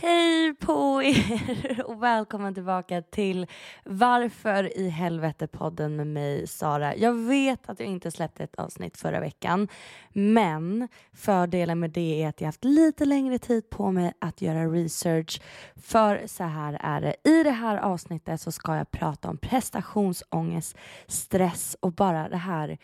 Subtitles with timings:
[0.00, 3.46] Hej på er och välkommen tillbaka till
[3.84, 6.96] Varför i helvete-podden med mig Sara.
[6.96, 9.68] Jag vet att jag inte släppte ett avsnitt förra veckan
[10.12, 14.66] men fördelen med det är att jag haft lite längre tid på mig att göra
[14.66, 15.40] research
[15.76, 17.16] för så här är det.
[17.24, 22.78] I det här avsnittet så ska jag prata om prestationsångest, stress och bara det här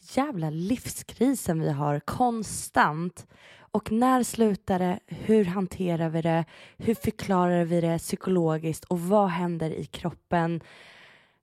[0.00, 3.26] jävla livskrisen vi har konstant
[3.72, 4.98] och när slutar det?
[5.06, 6.44] Hur hanterar vi det?
[6.76, 8.84] Hur förklarar vi det psykologiskt?
[8.84, 10.60] Och vad händer i kroppen?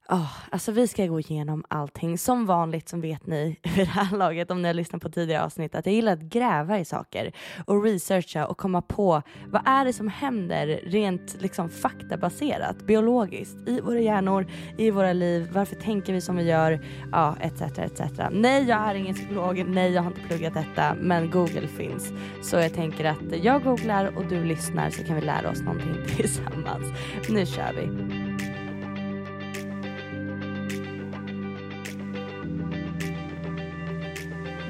[0.10, 2.18] Oh, alltså vi ska gå igenom allting.
[2.18, 5.44] Som vanligt som vet ni vid det här laget om ni har lyssnat på tidigare
[5.44, 7.32] avsnitt att jag gillar att gräva i saker
[7.66, 13.82] och researcha och komma på vad är det som händer rent liksom faktabaserat, biologiskt i
[13.82, 14.48] våra hjärnor,
[14.78, 18.02] i våra liv, varför tänker vi som vi gör, ja etc etc.
[18.32, 22.12] Nej jag är ingen psykolog, nej jag har inte pluggat detta men Google finns.
[22.42, 25.96] Så jag tänker att jag googlar och du lyssnar så kan vi lära oss någonting
[26.16, 26.86] tillsammans.
[27.30, 28.57] Nu kör vi.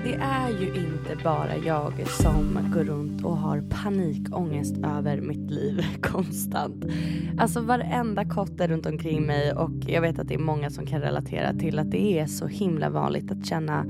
[0.08, 5.86] Det är ju inte bara jag som går runt och har panikångest över mitt liv
[6.02, 6.86] konstant.
[7.38, 11.02] Alltså varenda kotte runt omkring mig och jag vet att det är många som kan
[11.02, 13.86] relatera till att det är så himla vanligt att känna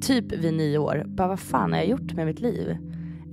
[0.00, 2.76] typ vid nyår, bara vad fan har jag gjort med mitt liv?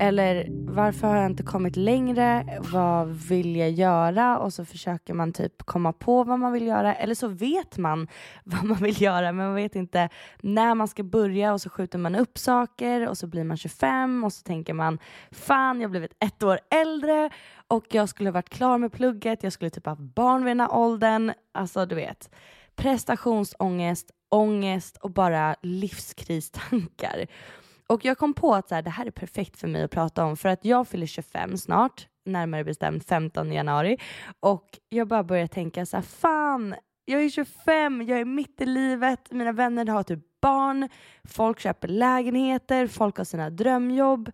[0.01, 2.59] Eller varför har jag inte kommit längre?
[2.59, 4.39] Vad vill jag göra?
[4.39, 6.95] Och så försöker man typ komma på vad man vill göra.
[6.95, 8.07] Eller så vet man
[8.43, 10.09] vad man vill göra men man vet inte
[10.41, 14.23] när man ska börja och så skjuter man upp saker och så blir man 25
[14.23, 14.99] och så tänker man
[15.31, 17.29] fan jag har blivit ett år äldre
[17.67, 19.43] och jag skulle ha varit klar med plugget.
[19.43, 21.33] Jag skulle typ ha barn vid den här åldern.
[21.53, 22.29] Alltså du vet
[22.79, 27.27] prestationsångest, ångest och bara livskristankar.
[27.93, 30.25] Och jag kom på att så här, det här är perfekt för mig att prata
[30.25, 33.97] om för att jag fyller 25 snart, närmare bestämt 15 januari
[34.39, 38.65] och jag bara börjar tänka så här, fan, jag är 25, jag är mitt i
[38.65, 40.89] livet, mina vänner har typ barn,
[41.23, 44.31] folk köper lägenheter, folk har sina drömjobb.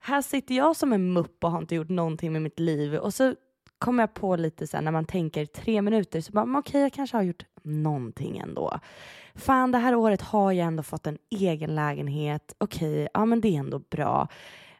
[0.00, 3.14] Här sitter jag som en mupp och har inte gjort någonting med mitt liv och
[3.14, 3.34] så
[3.82, 6.92] kommer jag på lite sen när man tänker tre minuter så bara, okej, okay, jag
[6.92, 8.80] kanske har gjort någonting ändå
[9.34, 12.54] fan det här året har jag ändå fått en egen lägenhet.
[12.58, 14.28] Okej, okay, ja men det är ändå bra.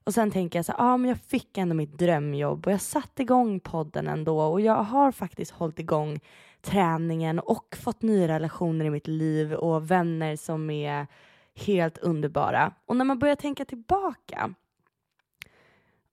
[0.05, 3.23] Och sen tänker jag så ja men jag fick ändå mitt drömjobb och jag satte
[3.23, 6.21] igång podden ändå och jag har faktiskt hållit igång
[6.61, 11.07] träningen och fått nya relationer i mitt liv och vänner som är
[11.55, 12.73] helt underbara.
[12.87, 14.55] Och när man börjar tänka tillbaka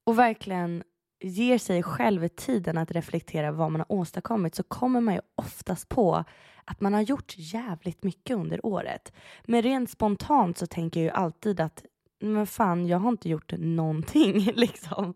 [0.03, 0.83] och verkligen
[1.21, 5.89] ger sig själv tiden att reflektera vad man har åstadkommit så kommer man ju oftast
[5.89, 6.23] på
[6.65, 9.13] att man har gjort jävligt mycket under året.
[9.45, 11.83] Men rent spontant så tänker jag ju alltid att
[12.21, 15.13] men fan, jag har inte gjort någonting liksom.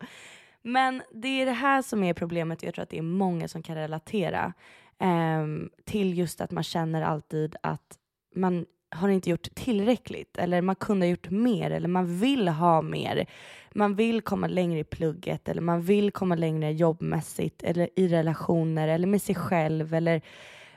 [0.62, 2.64] Men det är det här som är problemet.
[2.64, 4.53] Jag tror att det är många som kan relatera
[5.00, 5.47] eh,
[5.85, 7.97] till just att man känner alltid att
[8.35, 12.81] man har inte gjort tillräckligt eller man kunde ha gjort mer eller man vill ha
[12.81, 13.26] mer.
[13.74, 18.88] Man vill komma längre i plugget eller man vill komma längre jobbmässigt eller i relationer
[18.88, 20.22] eller med sig själv eller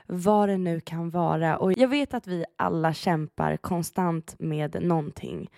[0.05, 1.57] vad det nu kan vara.
[1.57, 5.49] Och jag vet att vi alla kämpar konstant med någonting.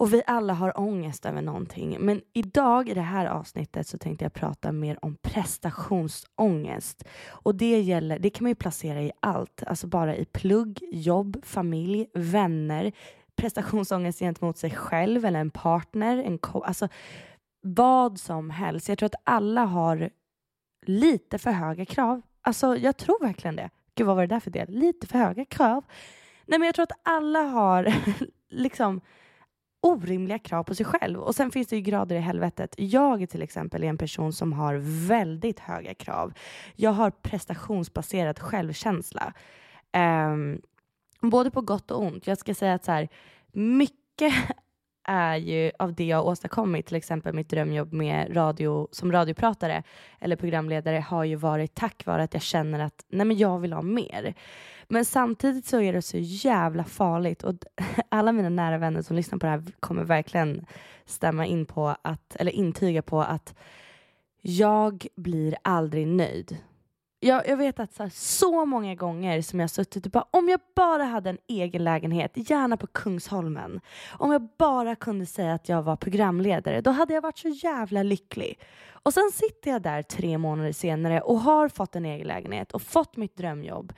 [0.00, 1.96] Och vi alla har ångest över någonting.
[2.00, 7.04] Men idag i det här avsnittet så tänkte jag prata mer om prestationsångest.
[7.28, 11.44] Och det gäller, det kan man ju placera i allt, alltså bara i plugg, jobb,
[11.44, 12.92] familj, vänner,
[13.36, 16.88] prestationsångest gentemot sig själv eller en partner, en alltså
[17.62, 18.88] vad som helst.
[18.88, 20.10] Jag tror att alla har
[20.86, 23.70] lite för höga krav Alltså, jag tror verkligen det.
[23.94, 24.68] Gud, vad var det där för del?
[24.68, 25.84] Lite för höga krav.
[26.46, 27.94] Nej, men jag tror att alla har
[28.50, 29.00] liksom
[29.80, 31.20] orimliga krav på sig själv.
[31.20, 32.74] Och sen finns det ju grader i helvetet.
[32.78, 34.74] Jag till exempel är en person som har
[35.08, 36.32] väldigt höga krav.
[36.76, 39.32] Jag har prestationsbaserad självkänsla.
[40.32, 40.60] Um,
[41.20, 42.26] både på gott och ont.
[42.26, 43.08] Jag ska säga att så här,
[43.52, 44.34] mycket
[45.08, 49.82] är ju av det jag har åstadkommit, till exempel mitt drömjobb med radio, som radiopratare
[50.20, 53.72] eller programledare har ju varit tack vare att jag känner att nej men jag vill
[53.72, 54.34] ha mer.
[54.90, 57.54] Men samtidigt så är det så jävla farligt och
[58.08, 60.66] alla mina nära vänner som lyssnar på det här kommer verkligen
[61.06, 63.54] stämma in på att, eller intyga på att
[64.42, 66.58] jag blir aldrig nöjd
[67.20, 70.48] jag, jag vet att så, här, så många gånger som jag suttit och bara, om
[70.48, 73.80] jag bara hade en egen lägenhet, gärna på Kungsholmen.
[74.18, 78.02] Om jag bara kunde säga att jag var programledare, då hade jag varit så jävla
[78.02, 78.58] lycklig.
[79.02, 82.82] Och sen sitter jag där tre månader senare och har fått en egen lägenhet och
[82.82, 83.92] fått mitt drömjobb.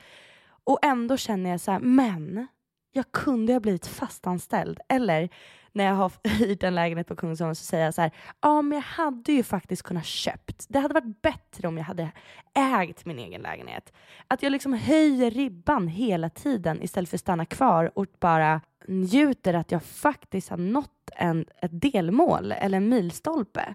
[0.65, 2.47] Och ändå känner jag så här, men
[2.93, 4.81] jag kunde ha blivit fastanställd.
[4.89, 5.29] Eller
[5.73, 8.11] när jag har hyrt en lägenhet på Kungsholmen så säger jag så här,
[8.41, 10.67] ja men jag hade ju faktiskt kunnat köpt.
[10.69, 12.11] Det hade varit bättre om jag hade
[12.55, 13.93] ägt min egen lägenhet.
[14.29, 19.55] Att jag liksom höjer ribban hela tiden istället för att stanna kvar och bara njuter
[19.55, 23.75] att jag faktiskt har nått en, ett delmål eller en milstolpe.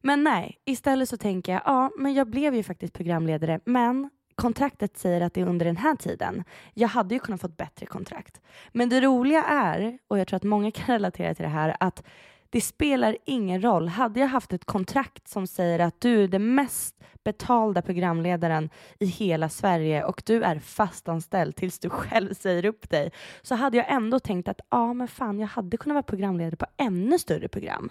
[0.00, 4.98] Men nej, istället så tänker jag, ja men jag blev ju faktiskt programledare men kontraktet
[4.98, 6.44] säger att det är under den här tiden.
[6.74, 8.40] Jag hade ju kunnat få ett bättre kontrakt.
[8.72, 12.02] Men det roliga är, och jag tror att många kan relatera till det här, att
[12.50, 13.88] det spelar ingen roll.
[13.88, 19.06] Hade jag haft ett kontrakt som säger att du är den mest betalda programledaren i
[19.06, 23.12] hela Sverige och du är fastanställd tills du själv säger upp dig,
[23.42, 26.56] så hade jag ändå tänkt att ja, ah, men fan, jag hade kunnat vara programledare
[26.56, 27.90] på ännu större program.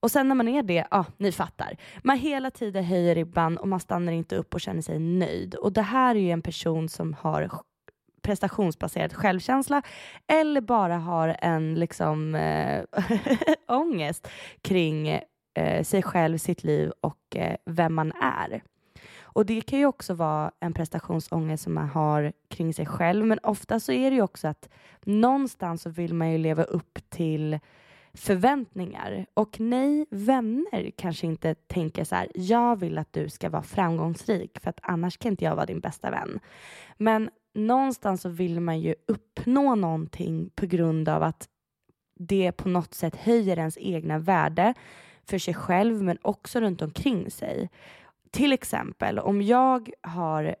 [0.00, 1.76] Och sen när man är det, ja, ni fattar.
[2.02, 5.54] Man hela tiden höjer ribban och man stannar inte upp och känner sig nöjd.
[5.54, 7.50] Och det här är ju en person som har
[8.22, 9.82] prestationsbaserad självkänsla
[10.26, 12.84] eller bara har en liksom äh,
[13.68, 14.28] ångest
[14.62, 15.08] kring
[15.54, 18.62] äh, sig själv, sitt liv och äh, vem man är.
[19.38, 23.38] Och det kan ju också vara en prestationsångest som man har kring sig själv, men
[23.42, 24.68] ofta så är det ju också att
[25.04, 27.58] någonstans så vill man ju leva upp till
[28.14, 29.26] förväntningar.
[29.34, 34.58] Och nej, vänner kanske inte tänker så här, jag vill att du ska vara framgångsrik
[34.62, 36.40] för att annars kan inte jag vara din bästa vän.
[36.96, 41.48] Men någonstans så vill man ju uppnå någonting på grund av att
[42.18, 44.74] det på något sätt höjer ens egna värde
[45.24, 47.70] för sig själv men också runt omkring sig.
[48.30, 50.56] Till exempel om jag har,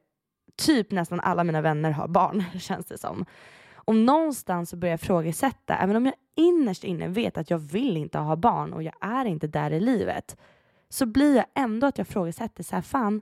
[0.56, 3.24] typ nästan alla mina vänner har barn känns det som.
[3.88, 7.96] Och någonstans så börjar jag ifrågasätta, även om jag innerst inne vet att jag vill
[7.96, 10.36] inte ha barn och jag är inte där i livet,
[10.88, 13.20] så blir jag ändå att jag ifrågasätter så här, fan,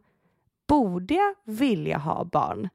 [0.69, 2.69] borde jag vilja ha barn?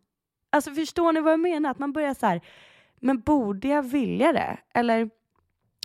[0.49, 1.71] Alltså förstår ni vad jag menar?
[1.71, 2.41] Att man börjar så här,
[2.95, 4.57] men borde jag vilja det?
[4.73, 5.09] Eller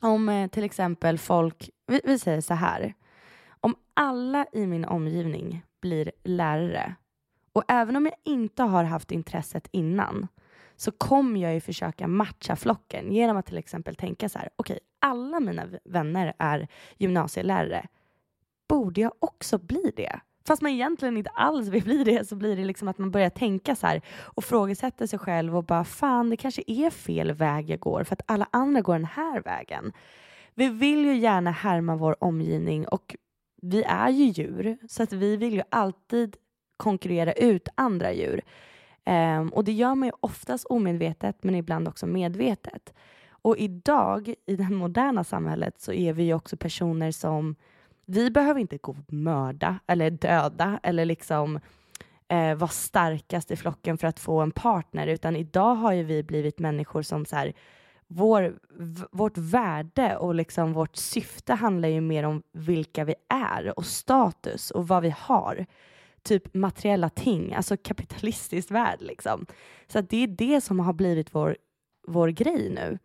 [0.03, 2.95] om eh, till exempel folk, vi, vi säger så här,
[3.61, 6.95] om alla i min omgivning blir lärare
[7.53, 10.29] och även om jag inte har haft intresset innan
[10.77, 14.75] så kommer jag ju försöka matcha flocken genom att till exempel tänka så här, okej,
[14.75, 16.69] okay, alla mina vänner är
[16.99, 17.87] gymnasielärare.
[18.69, 20.21] Borde jag också bli det?
[20.47, 23.31] Fast man egentligen inte alls vill bli det så blir det liksom att man börjar
[23.31, 27.71] tänka så här och frågesätter sig själv och bara fan, det kanske är fel väg
[27.71, 29.93] jag går för att alla andra går den här vägen.
[30.55, 33.17] Vi vill ju gärna härma vår omgivning och
[33.63, 36.37] vi är ju djur så att vi vill ju alltid
[36.77, 38.43] konkurrera ut andra djur.
[39.07, 42.95] Um, och det gör man ju oftast omedvetet men ibland också medvetet.
[43.29, 47.57] Och idag i det moderna samhället så är vi ju också personer som
[48.07, 51.61] vi behöver inte gå och mörda eller döda eller liksom
[52.29, 56.23] eh, vara starkast i flocken för att få en partner utan idag har ju vi
[56.23, 57.53] blivit människor som så här,
[58.07, 58.59] vår,
[59.11, 64.71] vårt värde och liksom vårt syfte handlar ju mer om vilka vi är och status
[64.71, 65.67] och vad vi har
[66.27, 69.47] typ materiella ting, alltså kapitalistisk värld liksom.
[69.87, 71.57] Så det är det som har blivit vår,
[72.09, 72.99] vår grej nu.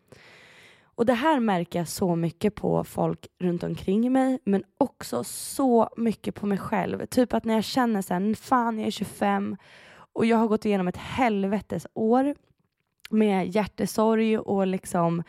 [0.94, 5.88] Och det här märker jag så mycket på folk runt omkring mig, men också så
[5.96, 7.06] mycket på mig själv.
[7.06, 9.56] Typ att när jag känner så här, fan jag är 25
[9.92, 12.34] och jag har gått igenom ett helvetes år
[13.10, 15.22] med hjärtesorg och liksom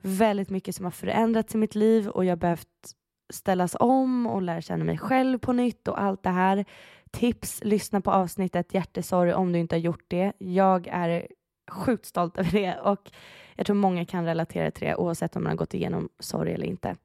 [0.00, 2.96] väldigt mycket som har förändrats i mitt liv och jag har behövt
[3.30, 6.64] ställas om och lära känna mig själv på nytt och allt det här.
[7.10, 10.32] Tips, lyssna på avsnittet hjärtesorg om du inte har gjort det.
[10.38, 11.26] Jag är
[11.70, 13.10] sjukt stolt över det och
[13.56, 16.66] jag tror många kan relatera till det oavsett om man har gått igenom sorg eller
[16.66, 16.96] inte.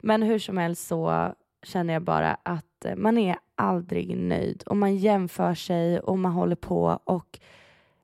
[0.00, 4.96] Men hur som helst så känner jag bara att man är aldrig nöjd och man
[4.96, 7.38] jämför sig och man håller på och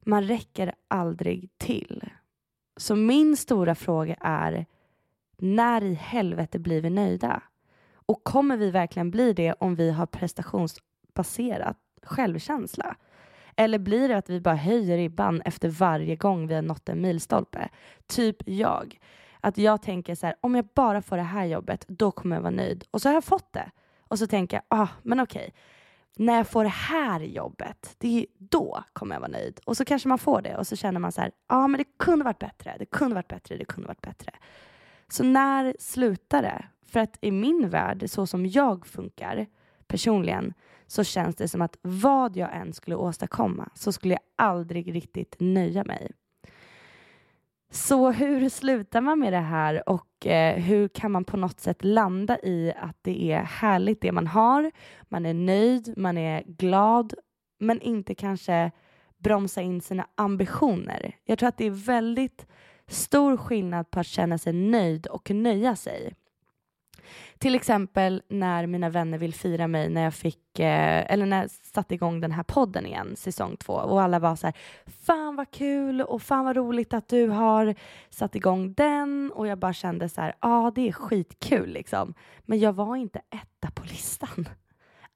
[0.00, 2.10] man räcker aldrig till.
[2.76, 4.66] Så min stora fråga är
[5.38, 7.42] när i helvete blir vi nöjda?
[8.08, 12.96] Och kommer vi verkligen bli det om vi har prestationsbaserat självkänsla?
[13.56, 17.00] Eller blir det att vi bara höjer ribban efter varje gång vi har nått en
[17.00, 17.68] milstolpe?
[18.06, 18.98] Typ jag.
[19.40, 22.40] Att jag tänker så här, om jag bara får det här jobbet, då kommer jag
[22.40, 22.84] vara nöjd.
[22.90, 23.70] Och så har jag fått det.
[24.00, 25.54] Och så tänker jag, ah, men okej,
[26.16, 29.60] när jag får det här jobbet, det är, då kommer jag vara nöjd.
[29.64, 31.78] Och så kanske man får det och så känner man så här, ja ah, men
[31.78, 34.32] det kunde varit bättre, det kunde varit bättre, det kunde varit bättre.
[35.08, 36.64] Så när slutar det?
[36.86, 39.46] För att i min värld, så som jag funkar
[39.86, 40.54] personligen,
[40.86, 45.36] så känns det som att vad jag än skulle åstadkomma så skulle jag aldrig riktigt
[45.38, 46.10] nöja mig.
[47.70, 51.84] Så hur slutar man med det här och eh, hur kan man på något sätt
[51.84, 54.70] landa i att det är härligt det man har,
[55.02, 57.14] man är nöjd, man är glad,
[57.58, 58.70] men inte kanske
[59.18, 61.16] bromsa in sina ambitioner.
[61.24, 62.46] Jag tror att det är väldigt
[62.88, 66.14] stor skillnad på att känna sig nöjd och nöja sig.
[67.38, 71.50] Till exempel när mina vänner vill fira mig när jag fick, eh, eller när jag
[71.50, 73.72] satte igång den här podden igen, säsong två.
[73.72, 77.74] Och alla var så här, fan vad kul och fan vad roligt att du har
[78.10, 79.32] satt igång den.
[79.34, 82.14] Och jag bara kände så här, ja ah, det är skitkul liksom.
[82.40, 84.48] Men jag var inte etta på listan.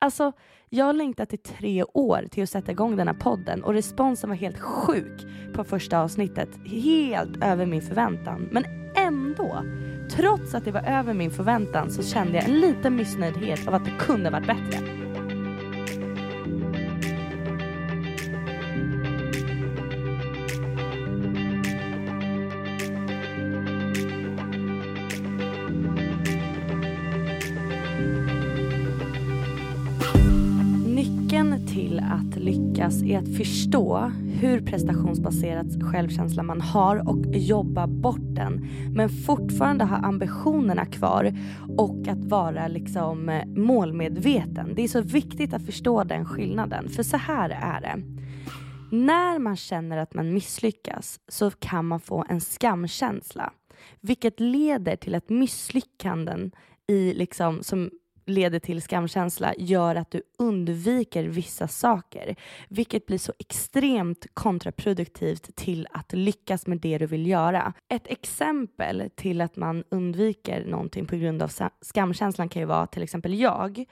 [0.02, 0.32] Alltså,
[0.68, 4.30] jag har längtat i tre år till att sätta igång den här podden och responsen
[4.30, 6.48] var helt sjuk på första avsnittet.
[6.64, 8.48] Helt över min förväntan.
[8.52, 8.64] Men
[8.96, 9.62] ändå
[10.10, 13.84] Trots att det var över min förväntan så kände jag en liten missnöjdhet av att
[13.84, 15.01] det kunde varit bättre.
[33.04, 39.96] Är att förstå hur prestationsbaserad självkänsla man har och jobba bort den men fortfarande ha
[39.96, 41.32] ambitionerna kvar
[41.78, 44.74] och att vara liksom eh, målmedveten.
[44.74, 48.02] Det är så viktigt att förstå den skillnaden för så här är det.
[48.96, 53.52] När man känner att man misslyckas så kan man få en skamkänsla
[54.00, 56.52] vilket leder till att misslyckanden
[56.86, 57.90] i liksom, som
[58.26, 62.36] leder till skamkänsla gör att du undviker vissa saker,
[62.68, 67.72] vilket blir så extremt kontraproduktivt till att lyckas med det du vill göra.
[67.88, 71.50] Ett exempel till att man undviker någonting på grund av
[71.80, 73.84] skamkänslan kan ju vara till exempel jag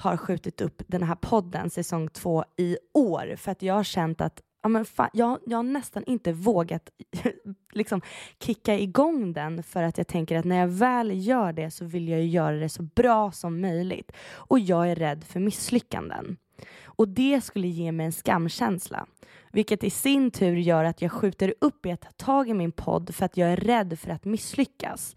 [0.00, 4.20] har skjutit upp den här podden säsong två i år för att jag har känt
[4.20, 6.90] att ja, men fan, jag, jag har nästan inte vågat
[7.72, 8.00] liksom
[8.40, 12.08] kicka igång den för att jag tänker att när jag väl gör det så vill
[12.08, 14.12] jag göra det så bra som möjligt.
[14.30, 16.36] Och jag är rädd för misslyckanden.
[16.84, 19.06] Och det skulle ge mig en skamkänsla.
[19.52, 22.72] Vilket i sin tur gör att jag skjuter upp i att ta tag i min
[22.72, 25.16] podd för att jag är rädd för att misslyckas.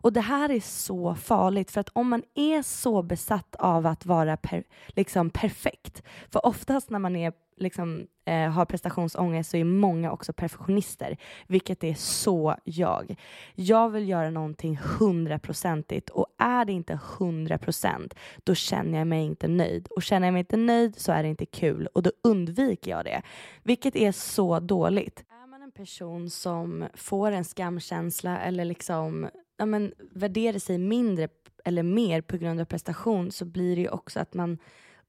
[0.00, 4.06] Och det här är så farligt för att om man är så besatt av att
[4.06, 9.64] vara per, liksom perfekt, för oftast när man är liksom, eh, har prestationsångest så är
[9.64, 13.16] många också perfektionister, vilket är så jag.
[13.54, 18.14] Jag vill göra någonting hundraprocentigt och är det inte hundra procent,
[18.44, 19.88] då känner jag mig inte nöjd.
[19.90, 23.04] Och känner jag mig inte nöjd så är det inte kul och då undviker jag
[23.04, 23.22] det,
[23.62, 25.24] vilket är så dåligt.
[25.42, 31.28] Är man en person som får en skamkänsla eller liksom ja, men, värderar sig mindre
[31.64, 34.58] eller mer på grund av prestation så blir det ju också att man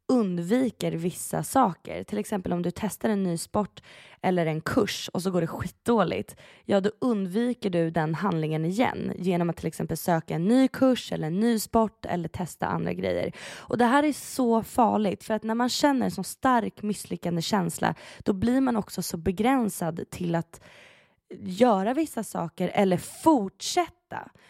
[0.09, 2.03] undviker vissa saker.
[2.03, 3.83] Till exempel om du testar en ny sport
[4.21, 6.35] eller en kurs och så går det skitdåligt.
[6.65, 11.11] Ja, då undviker du den handlingen igen genom att till exempel söka en ny kurs
[11.11, 13.31] eller en ny sport eller testa andra grejer.
[13.57, 17.41] Och det här är så farligt för att när man känner en så stark misslyckande
[17.41, 20.61] känsla då blir man också så begränsad till att
[21.39, 23.98] göra vissa saker eller fortsätta.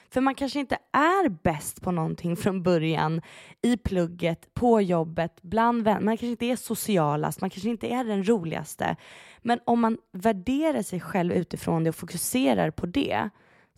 [0.09, 3.21] För man kanske inte är bäst på någonting från början
[3.61, 6.01] i plugget, på jobbet, bland vänner.
[6.01, 8.95] Man kanske inte är socialast, man kanske inte är den roligaste.
[9.41, 13.29] Men om man värderar sig själv utifrån det och fokuserar på det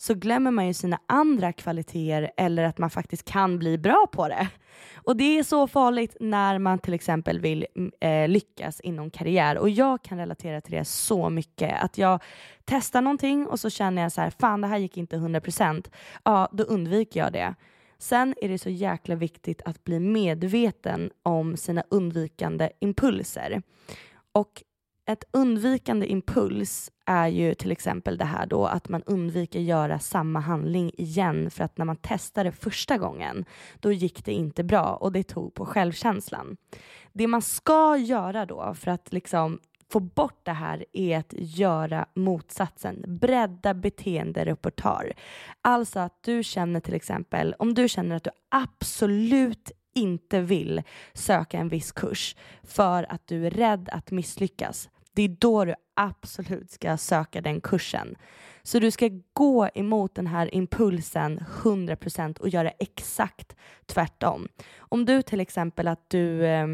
[0.02, 4.28] så glömmer man ju sina andra kvaliteter eller att man faktiskt kan bli bra på
[4.28, 4.48] det.
[4.94, 9.58] Och det är så farligt när man till exempel vill mm, eh, lyckas inom karriär
[9.58, 12.22] och jag kan relatera till det så mycket att jag
[12.64, 15.90] testar någonting och så känner jag så här, fan det här gick inte 100%.
[16.24, 17.54] Ja, då undviker jag det.
[17.98, 23.62] Sen är det så jäkla viktigt att bli medveten om sina undvikande impulser.
[24.32, 24.62] Och
[25.06, 30.40] ett undvikande impuls är ju till exempel det här då att man undviker göra samma
[30.40, 33.44] handling igen för att när man testade första gången
[33.80, 36.56] då gick det inte bra och det tog på självkänslan.
[37.12, 39.58] Det man ska göra då för att liksom
[39.92, 43.04] få bort det här är att göra motsatsen.
[43.08, 45.12] Bredda beteenderepertoar.
[45.62, 50.82] Alltså att du känner till exempel, om du känner att du absolut inte vill
[51.12, 54.88] söka en viss kurs för att du är rädd att misslyckas.
[55.12, 58.16] Det är då du absolut ska söka den kursen.
[58.62, 63.56] Så du ska gå emot den här impulsen 100% och göra exakt
[63.86, 64.48] tvärtom.
[64.78, 66.66] Om du till exempel att du, eh,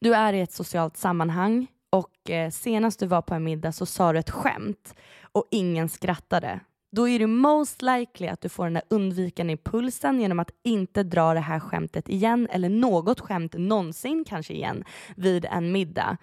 [0.00, 3.86] du är i ett socialt sammanhang och eh, senast du var på en middag så
[3.86, 4.94] sa du ett skämt
[5.32, 6.60] och ingen skrattade
[6.94, 11.02] då är det most likely att du får den där undvikande impulsen genom att inte
[11.02, 14.84] dra det här skämtet igen eller något skämt någonsin kanske igen
[15.16, 16.16] vid en middag.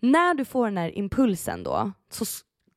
[0.00, 2.24] När du får den här impulsen då, så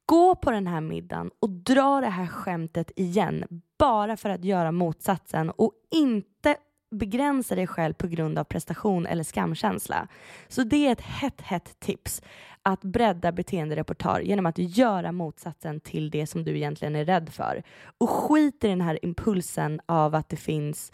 [0.05, 4.71] gå på den här middagen och dra det här skämtet igen bara för att göra
[4.71, 6.55] motsatsen och inte
[6.95, 10.07] begränsa dig själv på grund av prestation eller skamkänsla.
[10.47, 12.21] Så det är ett hett, hett tips
[12.61, 17.63] att bredda beteenderepertoar genom att göra motsatsen till det som du egentligen är rädd för.
[17.97, 20.91] Och skit i den här impulsen av att det finns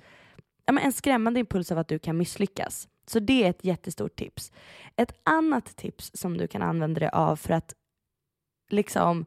[0.65, 2.87] ja, men en skrämmande impuls av att du kan misslyckas.
[3.05, 4.51] Så det är ett jättestort tips.
[4.95, 7.73] Ett annat tips som du kan använda dig av för att
[8.69, 9.25] liksom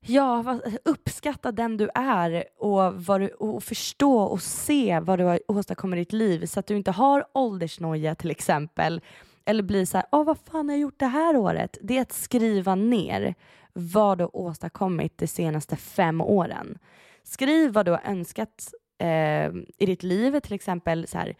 [0.00, 5.40] ja, uppskatta den du är och, vad du, och förstå och se vad du har
[5.48, 9.00] åstadkommit i ditt liv så att du inte har åldersnoja till exempel
[9.44, 11.78] eller blir så här, åh vad fan har jag gjort det här året?
[11.82, 13.34] Det är att skriva ner
[13.72, 16.78] vad du har åstadkommit de senaste fem åren.
[17.22, 19.46] Skriv vad du har önskat eh,
[19.78, 21.36] i ditt liv, till exempel så här,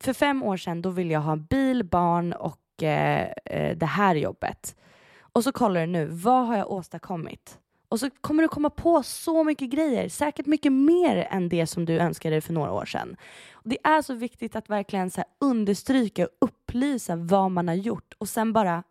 [0.00, 4.14] för fem år sedan då ville jag ha bil, barn och eh, eh, det här
[4.14, 4.76] jobbet.
[5.32, 7.58] Och så kollar du nu, vad har jag åstadkommit?
[7.92, 11.84] Och så kommer du komma på så mycket grejer, säkert mycket mer än det som
[11.84, 13.16] du önskade för några år sedan.
[13.52, 18.14] Och det är så viktigt att verkligen så understryka och upplysa vad man har gjort
[18.18, 18.82] och sen bara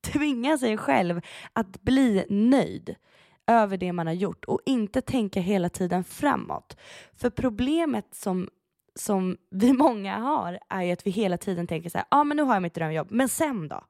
[0.00, 1.20] tvinga sig själv
[1.52, 2.94] att bli nöjd
[3.46, 6.76] över det man har gjort och inte tänka hela tiden framåt.
[7.16, 8.48] För problemet som,
[8.94, 12.24] som vi många har är ju att vi hela tiden tänker så här, ja ah,
[12.24, 13.84] men nu har jag mitt drömjobb, men sen då?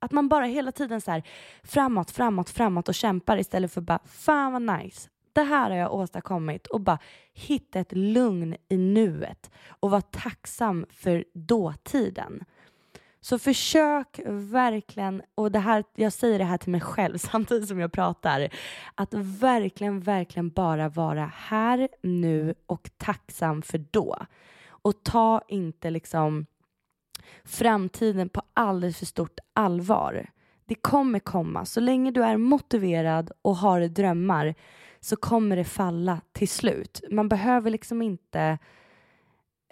[0.00, 1.22] Att man bara hela tiden så här
[1.62, 5.08] framåt, framåt, framåt och kämpar istället för bara fan vad nice.
[5.32, 6.98] Det här har jag åstadkommit och bara
[7.32, 12.44] hitta ett lugn i nuet och vara tacksam för dåtiden.
[13.20, 17.80] Så försök verkligen, och det här, jag säger det här till mig själv samtidigt som
[17.80, 18.48] jag pratar,
[18.94, 24.16] att verkligen, verkligen bara vara här, nu och tacksam för då.
[24.68, 26.46] Och ta inte liksom
[27.44, 30.30] framtiden på alldeles för stort allvar.
[30.66, 31.64] Det kommer komma.
[31.64, 34.54] Så länge du är motiverad och har drömmar
[35.00, 37.00] så kommer det falla till slut.
[37.10, 38.58] Man behöver liksom inte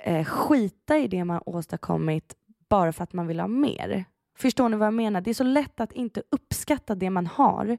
[0.03, 2.35] eh, skita i det man åstadkommit
[2.69, 4.05] bara för att man vill ha mer.
[4.39, 5.21] Förstår ni vad jag menar?
[5.21, 7.79] Det är så lätt att inte uppskatta det man har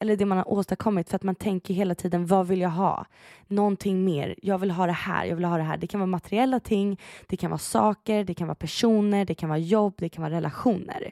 [0.00, 3.06] eller det man har åstadkommit för att man tänker hela tiden vad vill jag ha?
[3.46, 4.34] Någonting mer.
[4.42, 5.24] Jag vill ha det här.
[5.24, 5.76] Jag vill ha det här.
[5.76, 7.00] Det kan vara materiella ting.
[7.26, 8.24] Det kan vara saker.
[8.24, 9.24] Det kan vara personer.
[9.24, 9.94] Det kan vara jobb.
[9.98, 11.10] Det kan vara relationer.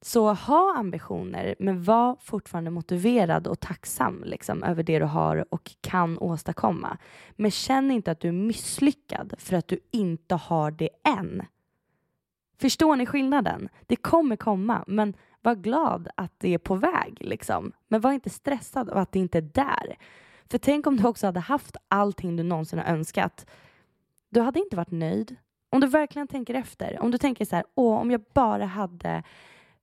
[0.00, 5.70] Så ha ambitioner, men var fortfarande motiverad och tacksam liksom, över det du har och
[5.80, 6.98] kan åstadkomma.
[7.36, 11.42] Men känn inte att du är misslyckad för att du inte har det än.
[12.60, 13.68] Förstår ni skillnaden?
[13.86, 17.16] Det kommer komma, men var glad att det är på väg.
[17.20, 17.72] Liksom.
[17.88, 19.96] Men var inte stressad av att det inte är där.
[20.50, 23.46] För tänk om du också hade haft allting du någonsin har önskat.
[24.30, 25.36] Du hade inte varit nöjd.
[25.70, 27.02] Om du verkligen tänker efter.
[27.02, 29.22] Om du tänker så här, åh, om jag bara hade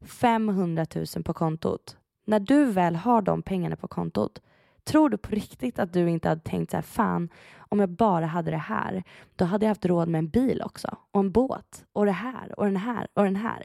[0.01, 1.97] 500 000 på kontot.
[2.25, 4.41] När du väl har de pengarna på kontot,
[4.83, 8.25] tror du på riktigt att du inte hade tänkt så här, fan, om jag bara
[8.25, 9.03] hade det här,
[9.35, 12.59] då hade jag haft råd med en bil också, och en båt, och det här,
[12.59, 13.63] och den här, och den här.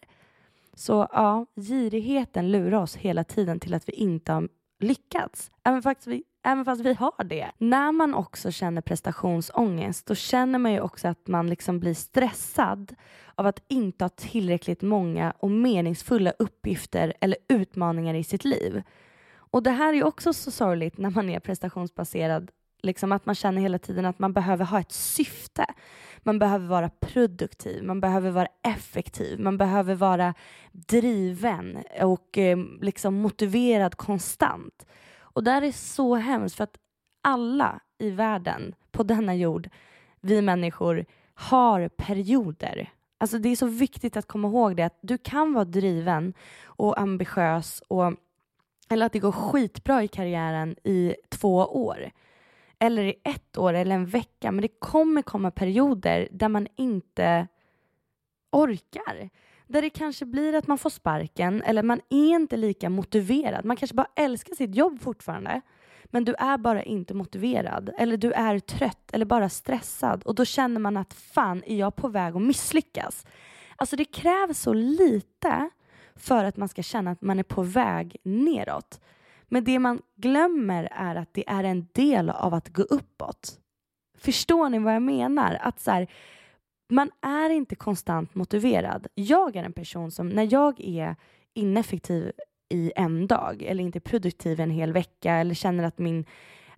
[0.74, 4.48] Så ja, girigheten lurar oss hela tiden till att vi inte har
[4.80, 5.50] lyckats.
[5.64, 7.50] Även fast vi, även fast vi har det.
[7.58, 12.94] När man också känner prestationsångest då känner man ju också att man liksom blir stressad
[13.34, 18.82] av att inte ha tillräckligt många och meningsfulla uppgifter eller utmaningar i sitt liv.
[19.32, 22.50] Och det här är också så sorgligt när man är prestationsbaserad
[22.82, 25.66] Liksom att man känner hela tiden att man behöver ha ett syfte.
[26.22, 30.34] Man behöver vara produktiv, man behöver vara effektiv, man behöver vara
[30.72, 34.86] driven och eh, liksom motiverad konstant.
[35.18, 36.76] Och det här är så hemskt för att
[37.22, 39.68] alla i världen på denna jord,
[40.20, 42.90] vi människor, har perioder.
[43.18, 47.00] Alltså det är så viktigt att komma ihåg det att du kan vara driven och
[47.00, 48.14] ambitiös och
[48.90, 52.10] eller att det går skitbra i karriären i två år
[52.80, 54.52] eller i ett år eller en vecka.
[54.52, 57.46] Men det kommer komma perioder där man inte
[58.52, 59.30] orkar.
[59.66, 63.64] Där det kanske blir att man får sparken eller man är inte lika motiverad.
[63.64, 65.60] Man kanske bara älskar sitt jobb fortfarande.
[66.04, 70.44] Men du är bara inte motiverad eller du är trött eller bara stressad och då
[70.44, 73.26] känner man att fan, är jag på väg att misslyckas?
[73.76, 75.70] Alltså det krävs så lite
[76.16, 79.00] för att man ska känna att man är på väg neråt.
[79.52, 83.58] Men det man glömmer är att det är en del av att gå uppåt.
[84.18, 85.58] Förstår ni vad jag menar?
[85.60, 86.06] Att så här,
[86.90, 89.06] man är inte konstant motiverad.
[89.14, 91.16] Jag är en person som när jag är
[91.54, 92.32] ineffektiv
[92.68, 96.24] i en dag eller inte produktiv en hel vecka eller känner att, min,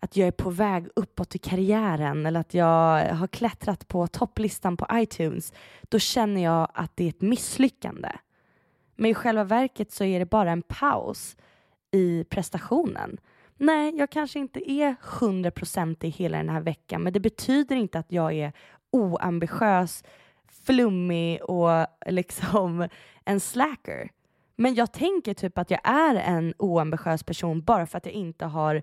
[0.00, 4.76] att jag är på väg uppåt i karriären eller att jag har klättrat på topplistan
[4.76, 8.12] på iTunes, då känner jag att det är ett misslyckande.
[8.96, 11.36] Men i själva verket så är det bara en paus
[11.92, 13.18] i prestationen.
[13.56, 17.98] Nej, jag kanske inte är 100% i hela den här veckan, men det betyder inte
[17.98, 18.52] att jag är
[18.90, 20.04] oambitiös,
[20.66, 22.88] flummig och liksom
[23.24, 24.10] en slacker.
[24.56, 28.44] Men jag tänker typ att jag är en oambitiös person bara för att jag inte
[28.44, 28.82] har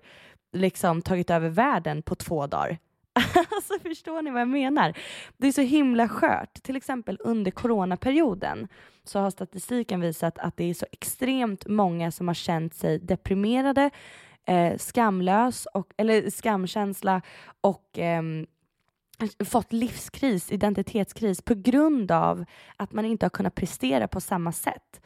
[0.52, 2.78] liksom tagit över världen på två dagar.
[3.50, 4.98] alltså förstår ni vad jag menar?
[5.36, 6.62] Det är så himla skört.
[6.62, 8.68] Till exempel under coronaperioden
[9.04, 13.90] så har statistiken visat att det är så extremt många som har känt sig deprimerade,
[14.46, 17.22] eh, skamlös, och, eller skamkänsla
[17.60, 18.22] och eh,
[19.44, 22.44] fått livskris, identitetskris på grund av
[22.76, 25.00] att man inte har kunnat prestera på samma sätt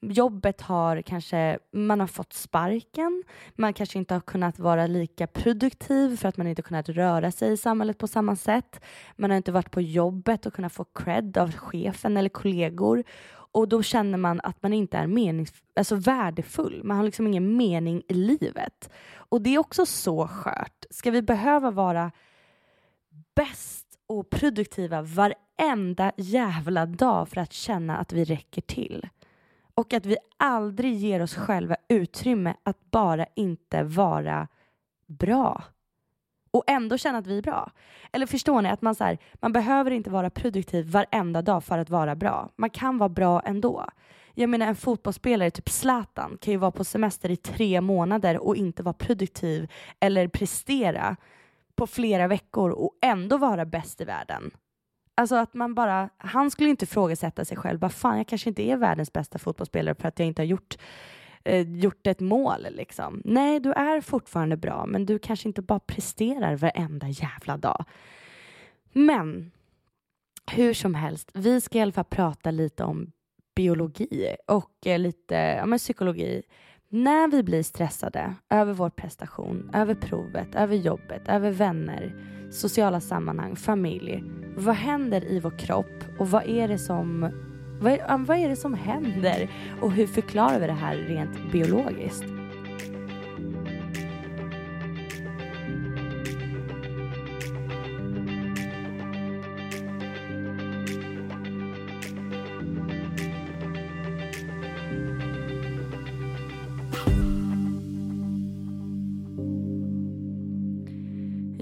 [0.00, 3.22] jobbet har kanske, man har fått sparken,
[3.54, 7.52] man kanske inte har kunnat vara lika produktiv för att man inte kunnat röra sig
[7.52, 8.80] i samhället på samma sätt.
[9.16, 13.04] Man har inte varit på jobbet och kunnat få cred av chefen eller kollegor
[13.52, 16.80] och då känner man att man inte är menings alltså värdefull.
[16.84, 18.90] Man har liksom ingen mening i livet.
[19.14, 20.84] Och det är också så skört.
[20.90, 22.12] Ska vi behöva vara
[23.34, 29.08] bäst och produktiva varenda jävla dag för att känna att vi räcker till?
[29.78, 34.48] Och att vi aldrig ger oss själva utrymme att bara inte vara
[35.06, 35.64] bra
[36.50, 37.70] och ändå känna att vi är bra.
[38.12, 41.78] Eller förstår ni att man, så här, man behöver inte vara produktiv varenda dag för
[41.78, 42.50] att vara bra.
[42.56, 43.86] Man kan vara bra ändå.
[44.34, 48.56] Jag menar en fotbollsspelare, typ Zlatan, kan ju vara på semester i tre månader och
[48.56, 51.16] inte vara produktiv eller prestera
[51.74, 54.50] på flera veckor och ändå vara bäst i världen.
[55.18, 57.78] Alltså att man bara, han skulle inte ifrågasätta sig själv.
[57.78, 60.78] Bara, fan, jag kanske inte är världens bästa fotbollsspelare för att jag inte har gjort,
[61.44, 62.66] eh, gjort ett mål.
[62.70, 63.22] Liksom.
[63.24, 67.84] Nej, du är fortfarande bra, men du kanske inte bara presterar varenda jävla dag.
[68.92, 69.50] Men
[70.52, 73.12] hur som helst, vi ska i alla fall prata lite om
[73.54, 76.42] biologi och eh, lite ja, men psykologi.
[76.90, 82.14] När vi blir stressade över vår prestation, över provet, över jobbet, över vänner,
[82.50, 84.24] sociala sammanhang, familj.
[84.56, 87.20] Vad händer i vår kropp och vad är det som,
[87.80, 92.24] vad, vad är det som händer och hur förklarar vi det här rent biologiskt?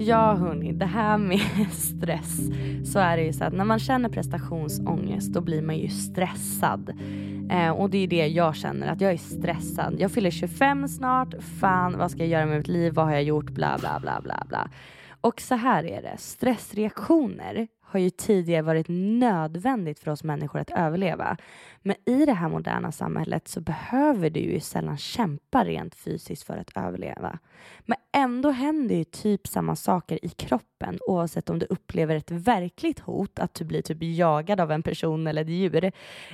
[0.07, 1.39] Ja hörni, det här med
[1.71, 2.37] stress
[2.93, 6.89] så är det ju så att när man känner prestationsångest då blir man ju stressad.
[7.51, 9.95] Eh, och det är det jag känner, att jag är stressad.
[9.99, 13.23] Jag fyller 25 snart, fan vad ska jag göra med mitt liv, vad har jag
[13.23, 14.69] gjort, bla bla bla bla bla.
[15.21, 18.87] Och så här är det, stressreaktioner har ju tidigare varit
[19.19, 21.37] nödvändigt för oss människor att överleva.
[21.81, 26.57] Men i det här moderna samhället så behöver du ju sällan kämpa rent fysiskt för
[26.57, 27.39] att överleva.
[27.85, 32.99] Men ändå händer ju typ samma saker i kroppen oavsett om du upplever ett verkligt
[32.99, 35.91] hot, att du blir typ jagad av en person eller ett djur,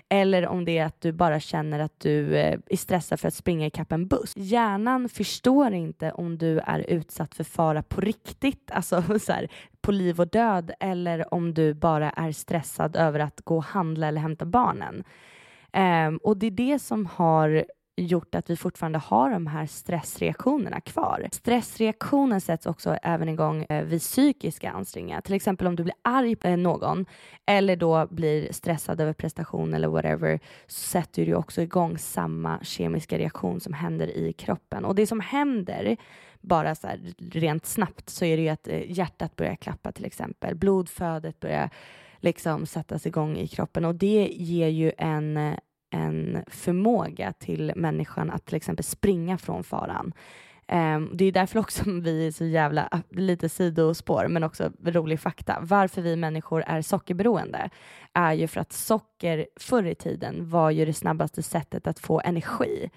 [0.09, 3.33] eller om det är att du bara känner att du eh, är stressad för att
[3.33, 4.33] springa ikapp en buss.
[4.35, 9.47] Hjärnan förstår inte om du är utsatt för fara på riktigt, alltså så här,
[9.81, 14.07] på liv och död, eller om du bara är stressad över att gå och handla
[14.07, 15.03] eller hämta barnen.
[16.07, 20.81] Um, och det är det som har gjort att vi fortfarande har de här stressreaktionerna
[20.81, 21.27] kvar.
[21.31, 25.21] Stressreaktionen sätts också även igång eh, vid psykiska ansträngningar.
[25.21, 27.05] Till exempel om du blir arg på eh, någon
[27.45, 33.17] eller då blir stressad över prestation eller whatever så sätter du också igång samma kemiska
[33.17, 34.85] reaktion som händer i kroppen.
[34.85, 35.97] Och det som händer
[36.41, 40.05] bara så här, rent snabbt så är det ju att eh, hjärtat börjar klappa till
[40.05, 40.55] exempel.
[40.55, 41.69] Blodflödet börjar
[42.19, 45.55] liksom sättas igång i kroppen och det ger ju en,
[45.93, 50.13] en förmåga till människan att till exempel springa från faran.
[50.71, 55.57] Um, det är därför också vi är så jävla, lite sidospår, men också rolig fakta.
[55.61, 57.69] Varför vi människor är sockerberoende
[58.13, 62.21] är ju för att socker förr i tiden var ju det snabbaste sättet att få
[62.25, 62.89] energi.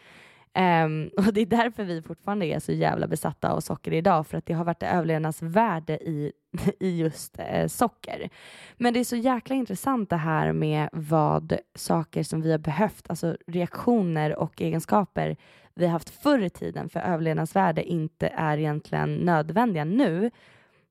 [0.57, 4.38] Um, och det är därför vi fortfarande är så jävla besatta av socker idag, för
[4.38, 6.33] att det har varit överlevnadsvärde i,
[6.81, 8.31] i just eh, socker.
[8.77, 13.11] Men det är så jäkla intressant det här med vad saker som vi har behövt,
[13.11, 15.37] alltså reaktioner och egenskaper
[15.75, 20.31] vi har haft förr i tiden för överlevnadsvärde inte är egentligen nödvändiga nu,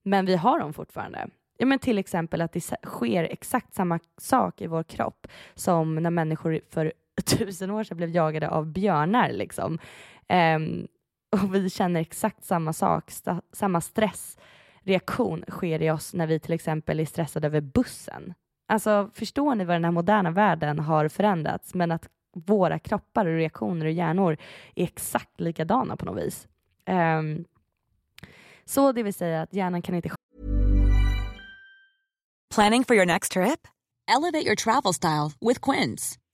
[0.03, 1.27] men vi har dem fortfarande.
[1.57, 6.09] Ja, men till exempel att det sker exakt samma sak i vår kropp som när
[6.09, 9.31] människor för tusen år sedan blev jagade av björnar.
[9.31, 9.79] Liksom.
[10.29, 10.87] Um,
[11.31, 16.53] och vi känner exakt samma sak, st samma stressreaktion sker i oss när vi till
[16.53, 18.33] exempel är stressade över bussen.
[18.67, 23.35] Alltså förstår ni vad den här moderna världen har förändrats men att våra kroppar och
[23.35, 24.37] reaktioner och hjärnor
[24.75, 26.47] är exakt likadana på något vis.
[26.89, 27.45] Um,
[28.65, 30.09] så det vill säga att hjärnan kan inte
[32.55, 33.67] Planning for your next trip?
[34.07, 36.17] Elevate your travel style with Quince.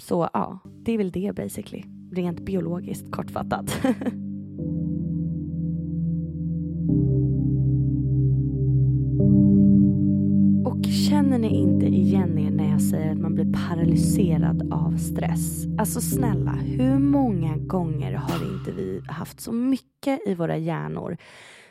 [0.00, 1.84] Så ja, det är väl det basically.
[2.12, 3.78] Rent biologiskt kortfattat.
[10.64, 15.66] Och känner ni inte igen er när jag säger att man blir paralyserad av stress?
[15.78, 21.16] Alltså snälla, hur många gånger har inte vi haft så mycket i våra hjärnor?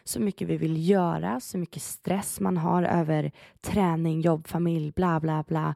[0.03, 5.19] Så mycket vi vill göra, så mycket stress man har över träning, jobb, familj, bla
[5.19, 5.75] bla bla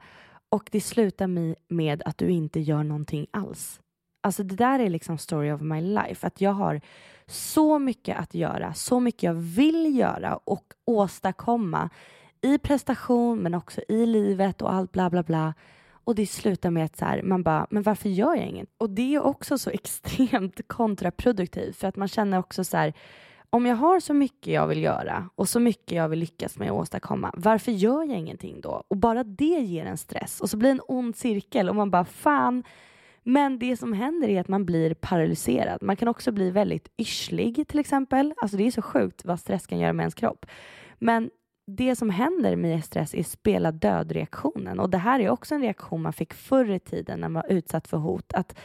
[0.53, 1.27] och det slutar
[1.73, 3.79] med att du inte gör någonting alls.
[4.23, 6.27] Alltså det där är liksom story of my life.
[6.27, 6.81] Att jag har
[7.27, 11.89] så mycket att göra, så mycket jag vill göra och åstadkomma
[12.41, 15.53] i prestation men också i livet och allt bla bla bla.
[15.91, 18.69] Och det slutar med att så här, man bara, men varför gör jag inget?
[18.77, 22.93] Och det är också så extremt kontraproduktivt för att man känner också så här,
[23.53, 26.71] om jag har så mycket jag vill göra och så mycket jag vill lyckas med
[26.71, 28.83] att åstadkomma, varför gör jag ingenting då?
[28.87, 31.91] Och bara det ger en stress och så blir det en ond cirkel och man
[31.91, 32.63] bara fan.
[33.23, 35.83] Men det som händer är att man blir paralyserad.
[35.83, 38.33] Man kan också bli väldigt yrslig till exempel.
[38.41, 40.45] Alltså det är så sjukt vad stress kan göra med ens kropp.
[40.99, 41.29] Men
[41.67, 46.01] det som händer med stress är spela död-reaktionen och det här är också en reaktion
[46.01, 48.33] man fick förr i tiden när man var utsatt för hot.
[48.33, 48.59] Att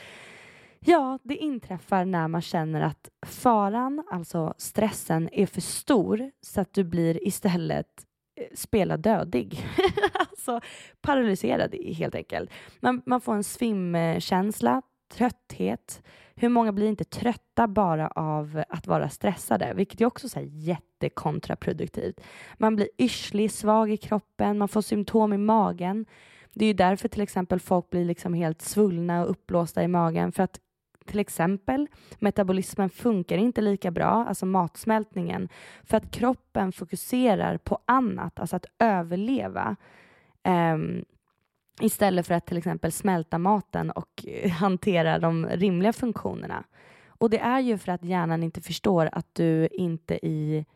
[0.81, 6.75] Ja, det inträffar när man känner att faran, alltså stressen, är för stor så att
[6.75, 8.07] du blir istället
[8.41, 9.65] eh, spela dödig.
[10.13, 10.61] alltså
[11.01, 12.51] paralyserad helt enkelt.
[12.81, 16.03] Man, man får en svimkänsla, trötthet.
[16.35, 19.73] Hur många blir inte trötta bara av att vara stressade?
[19.75, 22.21] Vilket är också så här jättekontraproduktivt.
[22.59, 26.07] Man blir yrslig, svag i kroppen, man får symptom i magen.
[26.55, 30.33] Det är ju därför till exempel folk blir liksom helt svullna och uppblåsta i magen
[30.33, 30.61] för att
[31.09, 31.87] till exempel
[32.19, 35.49] metabolismen funkar inte lika bra, alltså matsmältningen,
[35.85, 39.77] för att kroppen fokuserar på annat, alltså att överleva.
[40.49, 41.05] Um,
[41.81, 46.65] istället för att till exempel smälta maten och hantera de rimliga funktionerna.
[47.09, 50.67] Och det är ju för att hjärnan inte förstår att du inte i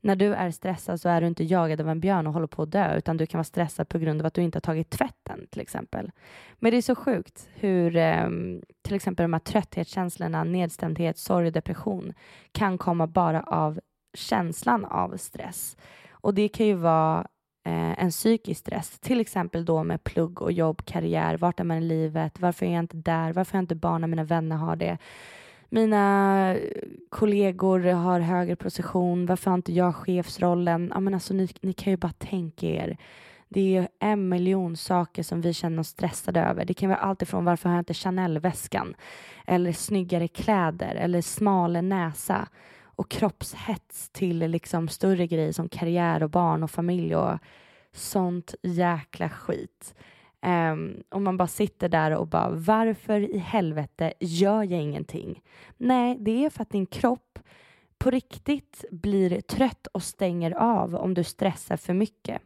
[0.00, 2.62] när du är stressad så är du inte jagad av en björn och håller på
[2.62, 4.90] att dö, utan du kan vara stressad på grund av att du inte har tagit
[4.90, 6.10] tvätten till exempel.
[6.58, 8.28] Men det är så sjukt hur eh,
[8.82, 12.12] till exempel de här trötthetskänslorna, nedstämdhet, sorg och depression
[12.52, 13.80] kan komma bara av
[14.14, 15.76] känslan av stress.
[16.10, 17.26] Och det kan ju vara
[17.66, 21.76] eh, en psykisk stress, till exempel då med plugg och jobb, karriär, vart är man
[21.76, 24.76] i livet, varför är jag inte där, varför har inte barn när mina vänner har
[24.76, 24.98] det?
[25.72, 26.56] Mina
[27.08, 30.90] kollegor har högre position, varför har inte jag chefsrollen?
[30.94, 32.96] Ja, men alltså, ni, ni kan ju bara tänka er.
[33.48, 36.64] Det är en miljon saker som vi känner oss stressade över.
[36.64, 38.94] Det kan vara allt ifrån varför har jag inte Chanel-väskan?
[39.46, 42.48] Eller snyggare kläder eller smalare näsa
[42.82, 47.38] och kroppshets till liksom större grejer som karriär och barn och familj och
[47.92, 49.94] sånt jäkla skit.
[50.42, 55.42] Um, och man bara sitter där och bara varför i helvete gör jag ingenting?
[55.76, 57.38] Nej, det är för att din kropp
[57.98, 62.42] på riktigt blir trött och stänger av om du stressar för mycket.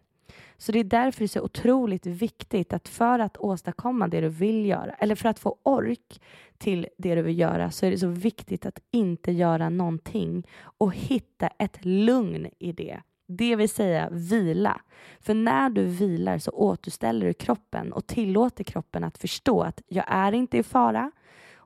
[0.57, 4.29] Så det är därför det är så otroligt viktigt att för att åstadkomma det du
[4.29, 6.21] vill göra, eller för att få ork
[6.59, 10.95] till det du vill göra, så är det så viktigt att inte göra någonting och
[10.95, 13.01] hitta ett lugn i det.
[13.27, 14.81] Det vill säga vila.
[15.21, 20.05] För när du vilar så återställer du kroppen och tillåter kroppen att förstå att jag
[20.09, 21.11] är inte i fara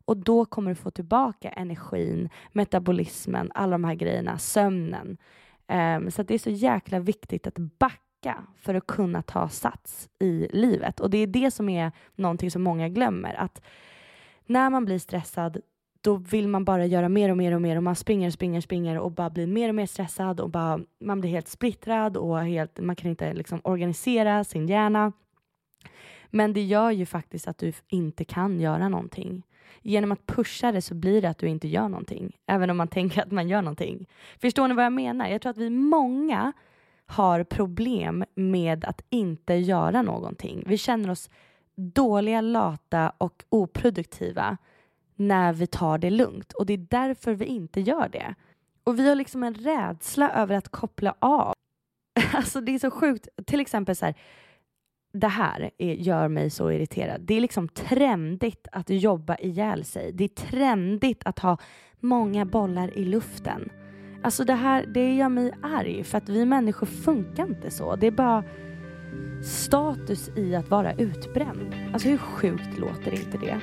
[0.08, 5.18] och då kommer du få tillbaka energin, metabolismen, alla de här grejerna, sömnen.
[5.68, 10.48] Um, så det är så jäkla viktigt att backa för att kunna ta sats i
[10.52, 11.00] livet.
[11.00, 13.34] Och det är det som är någonting som många glömmer.
[13.34, 13.62] Att
[14.46, 15.60] när man blir stressad
[16.08, 18.98] då vill man bara göra mer och mer och mer och man springer, springer, springer
[18.98, 22.80] och bara blir mer och mer stressad och bara, man blir helt splittrad och helt,
[22.80, 25.12] man kan inte liksom organisera sin hjärna.
[26.30, 29.42] Men det gör ju faktiskt att du inte kan göra någonting.
[29.82, 32.88] Genom att pusha det så blir det att du inte gör någonting, även om man
[32.88, 34.06] tänker att man gör någonting.
[34.40, 35.28] Förstår ni vad jag menar?
[35.28, 36.52] Jag tror att vi många
[37.06, 40.64] har problem med att inte göra någonting.
[40.66, 41.30] Vi känner oss
[41.76, 44.58] dåliga, lata och oproduktiva
[45.18, 48.34] när vi tar det lugnt och det är därför vi inte gör det.
[48.84, 51.54] Och vi har liksom en rädsla över att koppla av.
[52.32, 53.28] Alltså det är så sjukt.
[53.46, 54.14] Till exempel så här,
[55.12, 57.20] det här är, gör mig så irriterad.
[57.20, 60.12] Det är liksom trendigt att jobba ihjäl sig.
[60.12, 61.58] Det är trendigt att ha
[62.00, 63.72] många bollar i luften.
[64.22, 67.96] Alltså det här, det gör mig arg för att vi människor funkar inte så.
[67.96, 68.44] Det är bara
[69.42, 71.74] status i att vara utbränd.
[71.92, 73.60] Alltså hur sjukt låter inte det?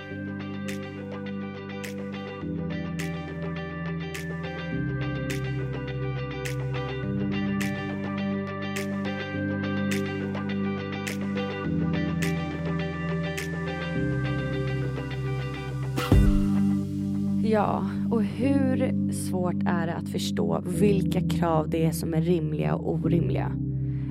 [17.56, 22.76] Ja, och hur svårt är det att förstå vilka krav det är som är rimliga
[22.76, 23.52] och orimliga?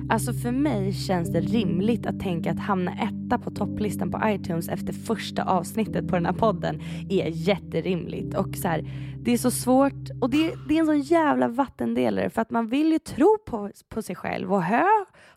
[0.09, 4.69] Alltså för mig känns det rimligt att tänka att hamna etta på topplistan på iTunes
[4.69, 8.35] efter första avsnittet på den här podden är jätterimligt.
[8.35, 8.85] Och så här,
[9.19, 12.67] det är så svårt och det, det, är en sån jävla vattendelare för att man
[12.67, 14.85] vill ju tro på, på sig själv och hö,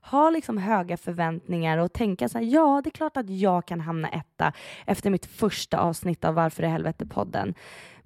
[0.02, 3.80] ha liksom höga förväntningar och tänka så här, ja det är klart att jag kan
[3.80, 4.52] hamna etta
[4.86, 7.54] efter mitt första avsnitt av Varför i helvete podden.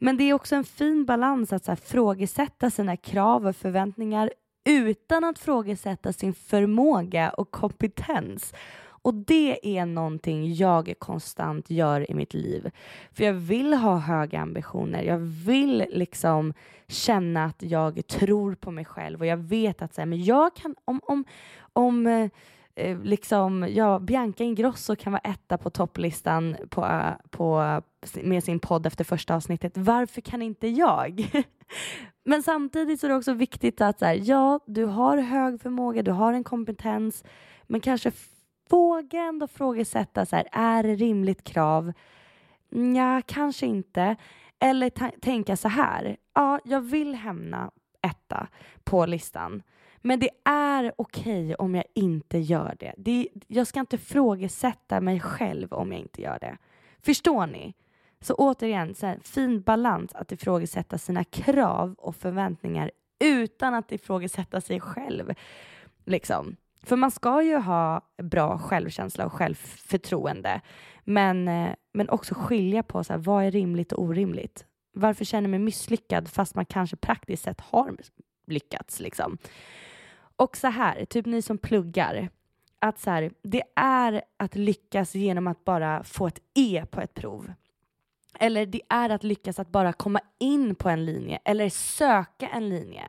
[0.05, 4.33] Men det är också en fin balans att så här, frågesätta sina krav och förväntningar
[4.65, 8.55] utan att frågesätta sin förmåga och kompetens.
[8.85, 12.71] Och det är någonting jag konstant gör i mitt liv.
[13.12, 15.03] För jag vill ha höga ambitioner.
[15.03, 16.55] Jag vill liksom
[16.88, 20.57] känna att jag tror på mig själv och jag vet att så här, men jag
[20.57, 21.25] kan, om, om,
[21.73, 22.31] om eh,
[22.75, 27.81] eh, liksom, ja, Bianca Ingrosso kan vara etta på topplistan på, eh, på,
[28.23, 29.73] med sin podd efter första avsnittet.
[29.77, 31.31] Varför kan inte jag?
[32.25, 36.03] Men samtidigt så är det också viktigt att så här, ja, du har hög förmåga,
[36.03, 37.25] du har en kompetens,
[37.67, 38.13] men kanske
[38.69, 41.93] våga ändå frågesätta så här, är det rimligt krav?
[42.95, 44.17] Ja, kanske inte.
[44.59, 47.71] Eller tänka så här, ja, jag vill hämna
[48.03, 48.49] etta
[48.85, 49.63] på listan.
[50.03, 52.95] Men det är okej okay om jag inte gör det.
[52.97, 53.29] det.
[53.47, 56.57] Jag ska inte frågesätta mig själv om jag inte gör det.
[57.01, 57.75] Förstår ni?
[58.21, 62.91] Så återigen, så här, fin balans att ifrågasätta sina krav och förväntningar
[63.25, 65.35] utan att ifrågasätta sig själv.
[66.05, 66.57] Liksom.
[66.83, 70.61] För man ska ju ha bra självkänsla och självförtroende,
[71.05, 74.66] men, eh, men också skilja på så här, vad är rimligt och orimligt.
[74.93, 77.97] Varför känner jag mig misslyckad fast man kanske praktiskt sett har
[78.47, 79.01] lyckats?
[79.01, 79.39] Liksom.
[80.43, 82.28] Och så här, typ ni som pluggar,
[82.78, 87.14] att så här, det är att lyckas genom att bara få ett E på ett
[87.14, 87.53] prov.
[88.38, 92.68] Eller det är att lyckas att bara komma in på en linje eller söka en
[92.68, 93.05] linje.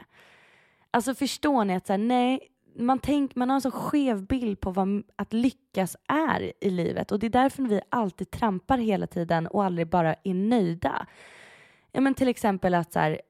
[0.92, 2.40] Alltså förstår ni att så här, nej,
[2.76, 7.12] man, tänk, man har en så skev bild på vad att lyckas är i livet
[7.12, 11.08] och det är därför vi alltid trampar hela tiden och aldrig bara är nöjda.
[11.92, 13.22] Ja men till exempel att så här,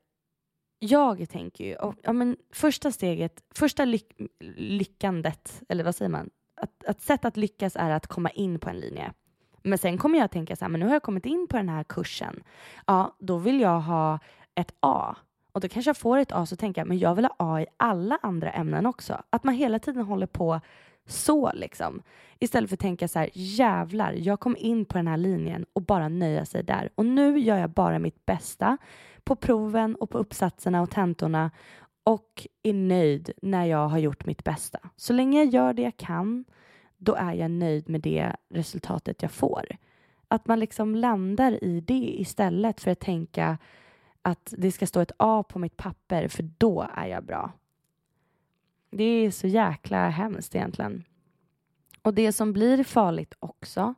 [0.83, 4.11] jag tänker ju, och, ja men första steget, första lyck,
[4.55, 6.29] lyckandet, eller vad säger man?
[6.55, 9.13] Att, att sätt att lyckas är att komma in på en linje.
[9.61, 11.69] Men sen kommer jag tänka så här, men nu har jag kommit in på den
[11.69, 12.43] här kursen.
[12.87, 14.19] Ja, då vill jag ha
[14.55, 15.15] ett A.
[15.51, 17.61] Och då kanske jag får ett A så tänker jag, men jag vill ha A
[17.61, 19.23] i alla andra ämnen också.
[19.29, 20.61] Att man hela tiden håller på
[21.05, 22.01] så liksom.
[22.39, 25.81] Istället för att tänka så här, jävlar, jag kom in på den här linjen och
[25.81, 26.89] bara nöja sig där.
[26.95, 28.77] Och nu gör jag bara mitt bästa
[29.23, 31.51] på proven och på uppsatserna och tentorna
[32.03, 34.79] och är nöjd när jag har gjort mitt bästa.
[34.95, 36.45] Så länge jag gör det jag kan,
[36.97, 39.65] då är jag nöjd med det resultatet jag får.
[40.27, 43.57] Att man liksom landar i det istället för att tänka
[44.21, 47.51] att det ska stå ett A på mitt papper för då är jag bra.
[48.95, 51.03] Det är så jäkla hemskt egentligen.
[52.01, 53.93] Och det som blir farligt också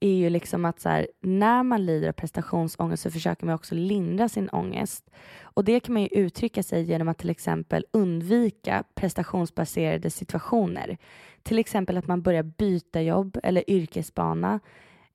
[0.00, 3.74] är ju liksom att så här, när man lider av prestationsångest så försöker man också
[3.74, 5.10] lindra sin ångest.
[5.42, 10.98] Och det kan man ju uttrycka sig genom att till exempel undvika prestationsbaserade situationer.
[11.42, 14.60] Till exempel att man börjar byta jobb eller yrkesbana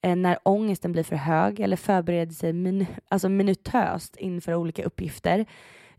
[0.01, 5.45] eh, när ångesten blir för hög eller förbereder sig minu alltså minutöst inför olika uppgifter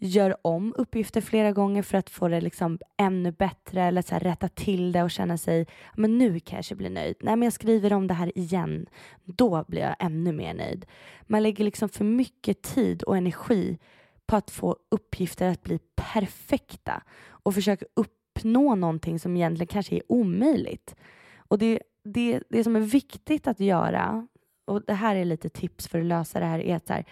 [0.04, 4.20] gör om uppgifter flera gånger för att få det liksom ännu bättre eller så här,
[4.20, 7.16] rätta till det och känna sig, men nu kanske blir nöjd.
[7.20, 8.86] Nej, men jag skriver om det här igen.
[9.24, 10.86] Då blir jag ännu mer nöjd.
[11.22, 13.78] Man lägger liksom för mycket tid och energi
[14.26, 20.02] på att få uppgifter att bli perfekta och försöka uppnå någonting som egentligen kanske är
[20.08, 20.94] omöjligt.
[21.36, 24.26] Och det, det, det som är viktigt att göra,
[24.64, 27.04] och det här är lite tips för att lösa det här, är att så här,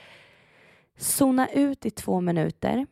[0.97, 2.87] Zona ut i två minuter.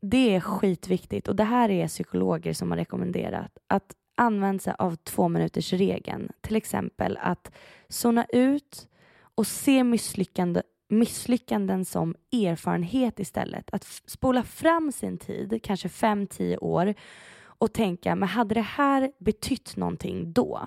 [0.00, 4.96] Det är skitviktigt och det här är psykologer som har rekommenderat att använda sig av
[4.96, 6.32] två minuters regeln.
[6.40, 7.50] Till exempel att
[7.88, 8.88] zona ut
[9.34, 13.70] och se misslyckande, misslyckanden som erfarenhet istället.
[13.74, 16.94] Att spola fram sin tid, kanske fem tio år
[17.42, 20.66] och tänka, men hade det här betytt någonting då?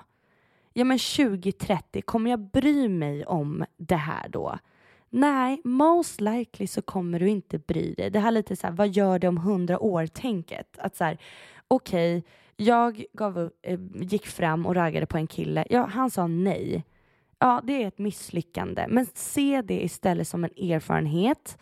[0.72, 4.58] Ja men 2030, kommer jag bry mig om det här då?
[5.10, 8.10] Nej, most likely så kommer du inte bry dig.
[8.10, 10.78] Det här lite så här, vad gör det om hundra år-tänket.
[10.78, 11.18] Att så här,
[11.68, 15.64] okej, okay, jag gav eh, gick fram och raggade på en kille.
[15.70, 16.84] Ja, han sa nej.
[17.38, 18.86] Ja, det är ett misslyckande.
[18.88, 21.58] Men se det istället som en erfarenhet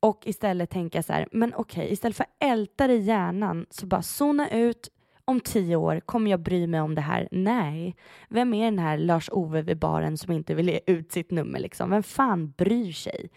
[0.00, 3.66] och istället tänka så här, men okej, okay, istället för att älta det i hjärnan
[3.70, 4.88] så bara zona ut,
[5.28, 7.28] om tio år, kommer jag bry mig om det här?
[7.30, 7.96] Nej.
[8.28, 11.90] Vem är den här Lars-Ove vid baren som inte vill ge ut sitt nummer liksom?
[11.90, 13.30] Vem fan bryr sig?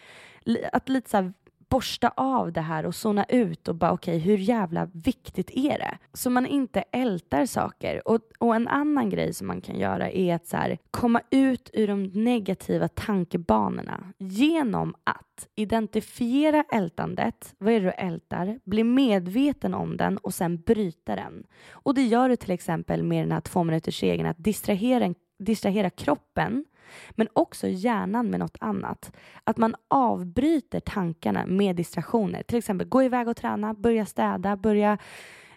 [0.73, 1.33] Att lite så här
[1.71, 5.77] borsta av det här och zona ut och bara okej, okay, hur jävla viktigt är
[5.77, 5.97] det?
[6.13, 8.07] Så man inte ältar saker.
[8.07, 11.69] Och, och en annan grej som man kan göra är att så här, komma ut
[11.73, 17.55] ur de negativa tankebanorna genom att identifiera ältandet.
[17.57, 18.59] Vad är det du ältar?
[18.63, 21.43] Bli medveten om den och sen bryta den.
[21.71, 25.13] Och det gör du till exempel med den här två minuters regeln att distrahera,
[25.45, 26.65] distrahera kroppen
[27.11, 29.11] men också hjärnan med något annat.
[29.43, 32.43] Att man avbryter tankarna med distraktioner.
[32.43, 34.97] Till exempel gå iväg och träna, börja städa, börja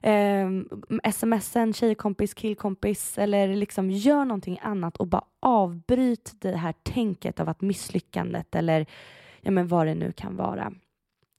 [0.03, 0.49] eh,
[1.13, 7.41] smsa en tjejkompis, killkompis eller liksom gör någonting annat och bara avbryt det här tänket
[7.41, 8.87] av att misslyckandet eller
[9.41, 10.73] ja, men vad det nu kan vara.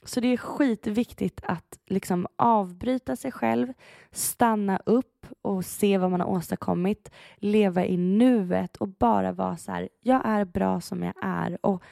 [0.06, 3.74] Så det är skitviktigt att liksom avbryta sig själv,
[4.12, 9.72] stanna upp och se vad man har åstadkommit, leva i nuet och bara vara så
[9.72, 11.58] här, jag är bra som jag är.
[11.66, 11.84] Och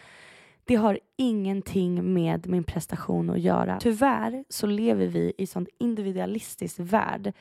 [0.63, 3.77] det har ingenting med min prestation att göra.
[3.79, 7.33] Tyvärr så lever vi i sån individualistisk värld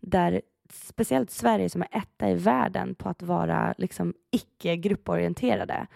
[0.00, 0.40] där
[0.72, 5.86] speciellt Sverige som är etta i världen på att vara liksom icke grupporienterade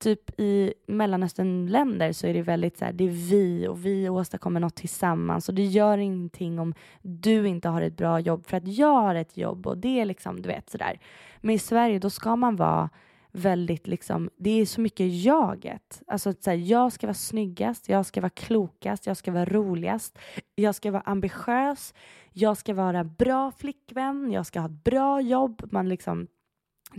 [0.00, 4.60] typ i Mellanösternländer så är det väldigt så här, det är vi och vi åstadkommer
[4.60, 8.68] något tillsammans och det gör ingenting om du inte har ett bra jobb för att
[8.68, 11.00] jag har ett jobb och det är liksom, du vet sådär.
[11.40, 12.90] Men i Sverige då ska man vara
[13.32, 16.02] väldigt liksom, det är så mycket jaget.
[16.06, 20.18] Alltså så här, jag ska vara snyggast, jag ska vara klokast, jag ska vara roligast,
[20.54, 21.94] jag ska vara ambitiös,
[22.32, 25.68] jag ska vara bra flickvän, jag ska ha ett bra jobb.
[25.72, 26.26] Man liksom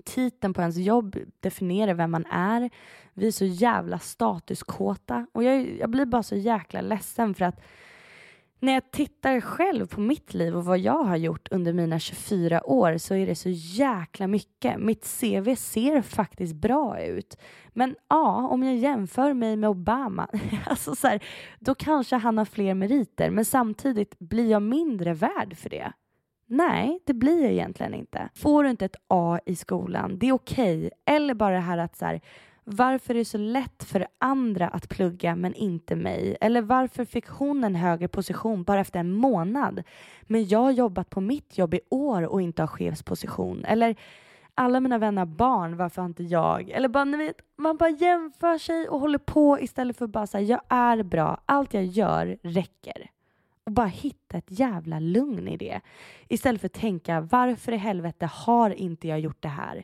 [0.06, 2.70] titeln på ens jobb definierar vem man är.
[3.14, 7.62] Vi är så jävla statuskåta och jag, jag blir bara så jäkla ledsen för att
[8.62, 12.70] när jag tittar själv på mitt liv och vad jag har gjort under mina 24
[12.70, 14.80] år så är det så jäkla mycket.
[14.80, 17.38] Mitt CV ser faktiskt bra ut.
[17.70, 20.28] Men ja, om jag jämför mig med Obama,
[20.66, 21.24] alltså så här,
[21.60, 25.94] då kanske han har fler meriter, men samtidigt blir jag mindre värd för det.
[26.54, 28.30] Nej, det blir jag egentligen inte.
[28.36, 30.78] Får du inte ett A i skolan, det är okej.
[30.78, 30.90] Okay.
[31.06, 32.22] Eller bara det här att så här,
[32.64, 36.38] varför är det så lätt för andra att plugga men inte mig?
[36.42, 39.84] Eller varför fick hon en högre position bara efter en månad?
[40.22, 43.66] Men jag har jobbat på mitt jobb i år och inte har chefsposition.
[43.66, 43.96] Eller
[44.56, 46.70] alla mina vänner har barn, varför har inte jag?
[46.70, 50.28] Eller bara, ni vet, man bara jämför sig och håller på istället för att bara
[50.28, 53.10] säga jag är bra, allt jag gör räcker.
[53.72, 55.82] Och bara hitta ett jävla lugn i det.
[56.28, 59.84] Istället för att tänka varför i helvete har inte jag gjort det här?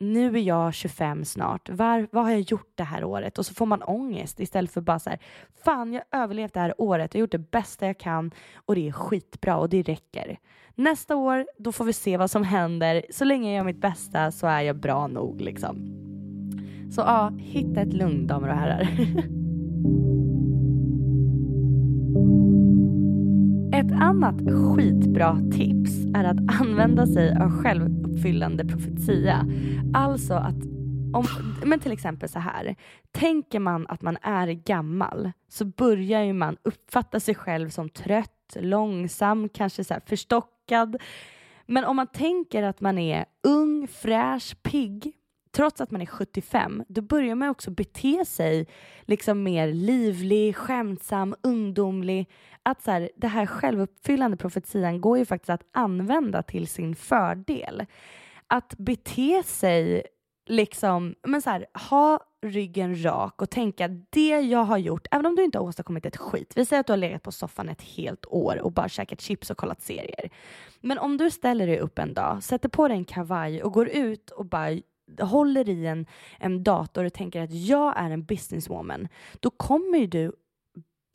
[0.00, 3.38] nu är jag 25 snart, Var, vad har jag gjort det här året?
[3.38, 5.18] Och så får man ångest istället för bara så här,
[5.64, 8.74] fan jag har överlevt det här året, jag har gjort det bästa jag kan och
[8.74, 10.38] det är skitbra och det räcker.
[10.74, 13.04] Nästa år, då får vi se vad som händer.
[13.10, 15.76] Så länge jag gör mitt bästa så är jag bra nog liksom.
[16.94, 18.88] Så ja, hitta ett lugn damer och herrar.
[23.72, 24.34] Ett annat
[24.74, 29.46] skitbra tips är att använda sig av självuppfyllande profetia.
[29.94, 30.56] Alltså att
[31.14, 31.26] om,
[31.64, 32.76] men till exempel så här.
[33.10, 38.56] Tänker man att man är gammal så börjar ju man uppfatta sig själv som trött,
[38.60, 40.96] långsam, kanske så förstockad.
[41.66, 45.12] Men om man tänker att man är ung, fräsch, pigg
[45.50, 48.66] trots att man är 75, då börjar man också bete sig
[49.02, 52.28] liksom mer livlig, skämtsam, ungdomlig.
[52.62, 57.86] Att så här, det här självuppfyllande profetian går ju faktiskt att använda till sin fördel.
[58.46, 60.02] Att bete sig
[60.46, 65.36] liksom, men så här, ha ryggen rak och tänka det jag har gjort, även om
[65.36, 66.52] du inte har åstadkommit ett skit.
[66.56, 69.50] Vi säger att du har legat på soffan ett helt år och bara käkat chips
[69.50, 70.30] och kollat serier.
[70.80, 73.88] Men om du ställer dig upp en dag, sätter på dig en kavaj och går
[73.88, 74.78] ut och bara
[75.20, 76.06] håller i en,
[76.38, 79.08] en dator och tänker att jag är en businesswoman,
[79.40, 80.32] då kommer ju du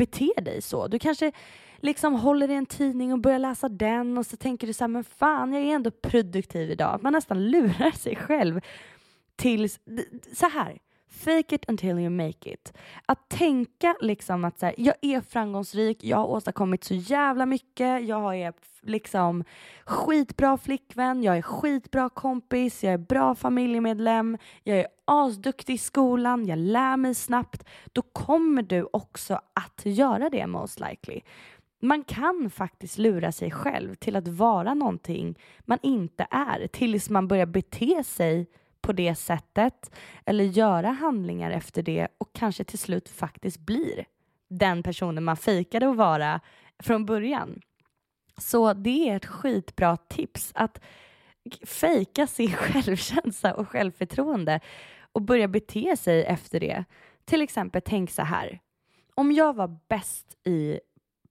[0.06, 0.88] bete dig så.
[0.88, 1.32] Du kanske
[1.78, 4.88] liksom håller i en tidning och börjar läsa den och så tänker du så här,
[4.88, 7.00] men fan, jag är ändå produktiv idag.
[7.04, 8.62] Man nästan lurar sig själv
[9.36, 9.70] till
[10.34, 10.80] så här.
[11.14, 12.74] Fake it until you make it.
[13.06, 18.08] Att tänka liksom att så här, jag är framgångsrik, jag har åstadkommit så jävla mycket,
[18.08, 19.44] jag är liksom
[19.86, 26.46] skitbra flickvän, jag är skitbra kompis, jag är bra familjemedlem, jag är asduktig i skolan,
[26.46, 27.64] jag lär mig snabbt.
[27.92, 31.22] Då kommer du också att göra det most likely.
[31.82, 37.28] Man kan faktiskt lura sig själv till att vara någonting man inte är tills man
[37.28, 38.48] börjar bete sig
[38.84, 39.92] på det sättet
[40.26, 44.06] eller göra handlingar efter det och kanske till slut faktiskt blir
[44.50, 46.40] den personen man fejkade att vara
[46.80, 47.62] från början.
[48.38, 50.82] Så det är ett skitbra tips att
[51.66, 54.60] fejka sin självkänsla och självförtroende
[55.12, 56.86] och börja bete sig efter det.
[57.26, 58.60] Till exempel tänk så här.
[59.16, 60.80] Om jag var bäst i,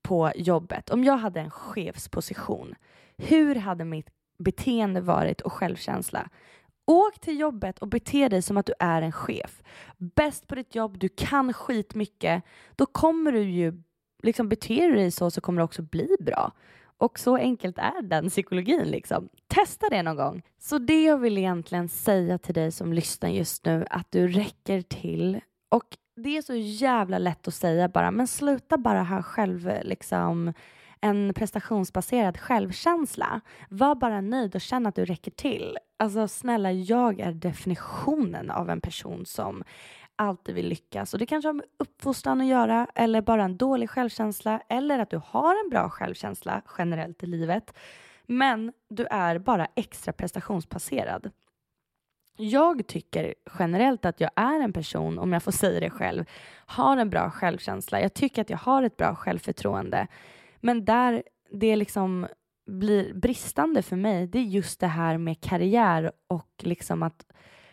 [0.02, 2.74] på jobbet, om jag hade en chefsposition,
[3.16, 6.28] hur hade mitt beteende varit och självkänsla?
[6.92, 9.62] Åk till jobbet och bete dig som att du är en chef.
[9.98, 12.44] Bäst på ditt jobb, du kan skitmycket.
[12.76, 13.82] Då kommer du ju,
[14.22, 16.52] liksom beter du dig så så kommer det också bli bra.
[16.98, 19.28] Och så enkelt är den psykologin liksom.
[19.46, 20.42] Testa det någon gång.
[20.58, 24.82] Så det jag vill egentligen säga till dig som lyssnar just nu, att du räcker
[24.82, 25.40] till.
[25.68, 30.52] Och det är så jävla lätt att säga bara, men sluta bara ha själv liksom
[31.00, 33.40] en prestationsbaserad självkänsla.
[33.68, 35.78] Var bara nöjd och känn att du räcker till.
[36.02, 39.64] Alltså snälla, jag är definitionen av en person som
[40.16, 41.12] alltid vill lyckas.
[41.12, 45.10] Och det kanske har med uppfostran att göra eller bara en dålig självkänsla eller att
[45.10, 47.74] du har en bra självkänsla generellt i livet.
[48.26, 51.30] Men du är bara extra prestationsbaserad.
[52.36, 56.24] Jag tycker generellt att jag är en person, om jag får säga det själv,
[56.66, 58.00] har en bra självkänsla.
[58.00, 60.06] Jag tycker att jag har ett bra självförtroende.
[60.60, 62.26] Men där det liksom
[62.66, 67.26] blir bristande för mig, det är just det här med karriär och liksom att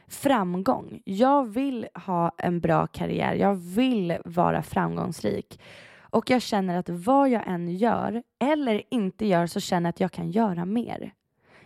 [0.08, 1.02] framgång.
[1.06, 3.34] Jag vill ha en bra karriär.
[3.34, 5.60] Jag vill vara framgångsrik.
[6.00, 10.00] Och jag känner att vad jag än gör eller inte gör så känner jag att
[10.00, 11.14] jag kan göra mer.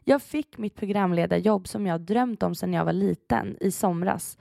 [0.04, 4.38] Jag fick mitt programledarjobb som jag drömt om sedan jag var liten i somras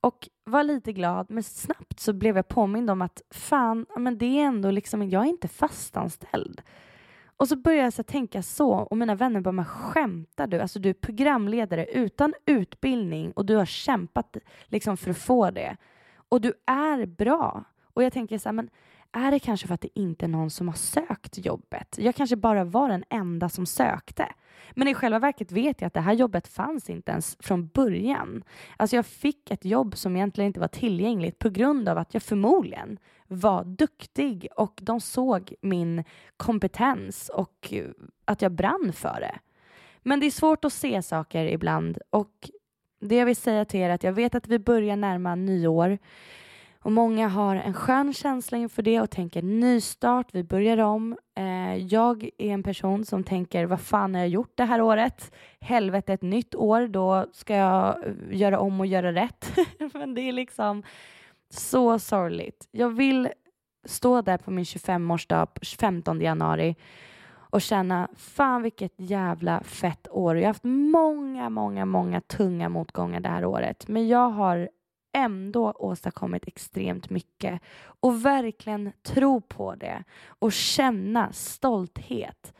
[0.00, 4.40] och var lite glad men snabbt så blev jag påmind om att fan, men det
[4.40, 6.62] är ändå liksom, jag är inte fastanställd.
[7.36, 10.60] Och så började jag så tänka så och mina vänner bara, men skämtar du?
[10.60, 15.76] Alltså du är programledare utan utbildning och du har kämpat liksom för att få det.
[16.28, 17.64] Och du är bra.
[17.94, 18.70] Och jag tänker så här, men
[19.12, 21.96] är det kanske för att det inte är någon som har sökt jobbet.
[21.98, 24.32] Jag kanske bara var den enda som sökte.
[24.72, 28.44] Men i själva verket vet jag att det här jobbet fanns inte ens från början.
[28.76, 32.22] Alltså jag fick ett jobb som egentligen inte var tillgängligt på grund av att jag
[32.22, 32.98] förmodligen
[33.28, 36.04] var duktig och de såg min
[36.36, 37.84] kompetens och eh,
[38.24, 39.38] att jag brann för det.
[40.02, 42.50] Men det är svårt att se saker ibland och
[43.00, 45.98] det jag vill säga till er är att jag vet att vi börjar närma nyår
[46.84, 51.16] och många har en skön känsla inför det och tänker nystart, vi börjar om.
[51.36, 55.34] Eh, jag är en person som tänker vad fan har jag gjort det här året?
[55.60, 59.58] Helvete, ett nytt år, då ska jag eh, göra om och göra rätt.
[59.94, 60.82] Men det är liksom
[61.54, 62.68] så sorgligt.
[62.70, 63.28] Jag vill
[63.84, 65.48] stå där på min 25-årsdag,
[65.78, 66.76] 15 januari
[67.54, 70.36] och känna fan vilket jävla fett år.
[70.36, 73.88] Jag har haft många, många, många tunga motgångar det här året.
[73.88, 74.68] Men jag har
[75.16, 82.54] ändå åstadkommit extremt mycket och verkligen tro på det och känna stolthet.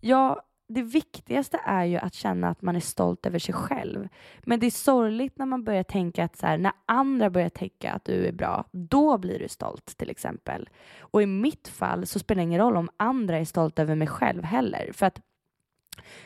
[0.00, 0.40] Jag
[0.74, 4.08] det viktigaste är ju att känna att man är stolt över sig själv.
[4.42, 7.92] Men det är sorgligt när man börjar tänka att så här, när andra börjar tänka
[7.92, 10.68] att du är bra, då blir du stolt till exempel.
[11.00, 14.08] Och i mitt fall så spelar det ingen roll om andra är stolta över mig
[14.08, 14.90] själv heller.
[14.92, 15.20] För att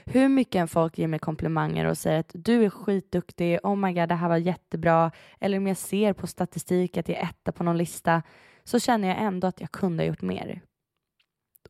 [0.04, 3.92] hur mycket än folk ger mig komplimanger och säger att du är skitduktig, oh my
[3.92, 7.52] god det här var jättebra, eller om jag ser på statistik att jag är etta
[7.52, 8.22] på någon lista,
[8.64, 10.60] så känner jag ändå att jag kunde ha gjort mer.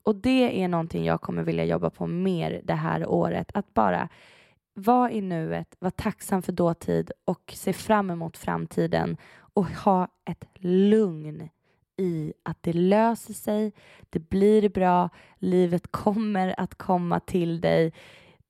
[0.07, 4.09] Och det är någonting jag kommer vilja jobba på mer det här året, att bara
[4.74, 10.44] vara i nuet, vara tacksam för dåtid och se fram emot framtiden och ha ett
[10.59, 11.48] lugn
[11.96, 13.72] i att det löser sig,
[14.11, 17.92] det blir bra, livet kommer att komma till dig.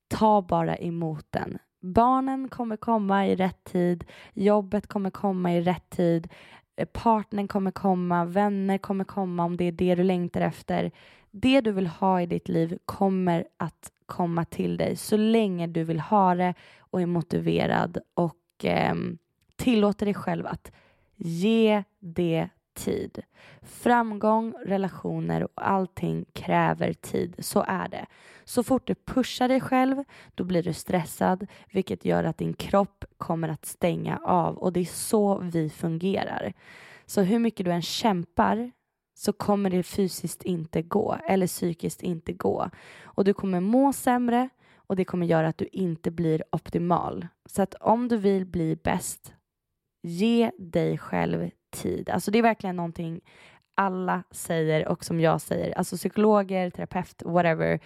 [0.08, 1.58] Ta bara emot den.
[1.80, 6.28] Barnen kommer komma i rätt tid, jobbet kommer komma i rätt tid,
[6.76, 10.90] Eh, partnern kommer komma, vänner kommer komma om det är det du längtar efter.
[11.30, 15.84] Det du vill ha i ditt liv kommer att komma till dig så länge du
[15.84, 18.94] vill ha det och är motiverad och eh,
[19.56, 20.72] tillåter dig själv att
[21.16, 23.22] ge det tid.
[23.62, 27.34] Framgång, relationer och allting kräver tid.
[27.38, 28.06] Så är det.
[28.44, 30.04] Så fort du pushar dig själv,
[30.34, 34.80] då blir du stressad, vilket gör att din kropp kommer att stänga av och det
[34.80, 36.52] är så vi fungerar.
[37.06, 38.72] Så hur mycket du än kämpar
[39.14, 42.70] så kommer det fysiskt inte gå eller psykiskt inte gå
[43.04, 47.26] och du kommer må sämre och det kommer göra att du inte blir optimal.
[47.46, 49.34] Så att om du vill bli bäst,
[50.02, 51.50] ge dig själv
[51.82, 52.10] tid.
[52.10, 53.20] Alltså det är verkligen någonting
[53.74, 57.80] alla säger och som jag säger, alltså psykologer, terapeut, whatever,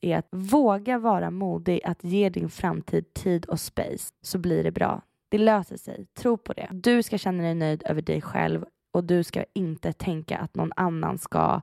[0.00, 4.70] är att våga vara modig att ge din framtid tid och space så blir det
[4.70, 5.02] bra.
[5.28, 6.68] Det löser sig, tro på det.
[6.72, 10.72] Du ska känna dig nöjd över dig själv och du ska inte tänka att någon
[10.76, 11.60] annan ska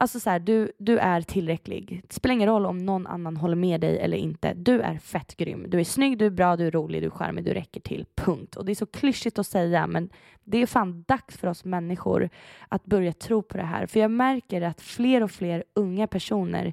[0.00, 2.02] Alltså så här, du, du är tillräcklig.
[2.08, 4.54] Det spelar ingen roll om någon annan håller med dig eller inte.
[4.54, 5.66] Du är fett grym.
[5.68, 8.06] Du är snygg, du är bra, du är rolig, du är charmig, du räcker till.
[8.14, 8.56] Punkt.
[8.56, 10.10] Och det är så klyschigt att säga, men
[10.44, 12.30] det är fan dags för oss människor
[12.68, 13.86] att börja tro på det här.
[13.86, 16.72] För jag märker att fler och fler unga personer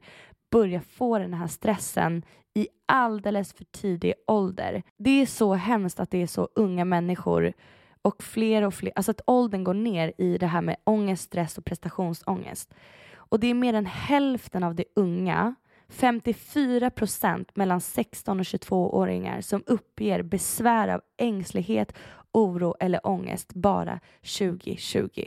[0.51, 2.23] börjar få den här stressen
[2.53, 4.83] i alldeles för tidig ålder.
[4.97, 7.53] Det är så hemskt att det är så unga människor
[8.01, 11.57] och fler och fler, alltså att åldern går ner i det här med ångest, stress
[11.57, 12.73] och prestationsångest.
[13.29, 15.55] Och det är mer än hälften av de unga,
[15.89, 21.93] 54 procent mellan 16 och 22-åringar som uppger besvär av ängslighet,
[22.31, 23.99] oro eller ångest bara
[24.39, 25.23] 2020.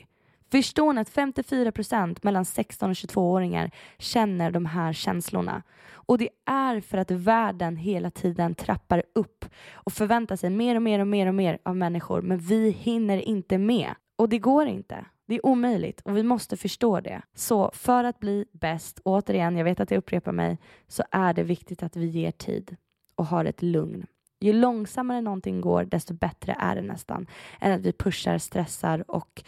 [0.50, 5.62] Förstår ni att 54 procent mellan 16 och 22-åringar känner de här känslorna?
[5.92, 10.82] Och det är för att världen hela tiden trappar upp och förväntar sig mer och
[10.82, 13.94] mer och mer och mer av människor, men vi hinner inte med.
[14.16, 15.04] Och det går inte.
[15.30, 17.22] Det är omöjligt och vi måste förstå det.
[17.34, 20.58] Så för att bli bäst, återigen, jag vet att jag upprepar mig,
[20.88, 22.76] så är det viktigt att vi ger tid
[23.14, 24.06] och har ett lugn.
[24.40, 27.26] Ju långsammare någonting går, desto bättre är det nästan
[27.60, 29.42] än att vi pushar, stressar och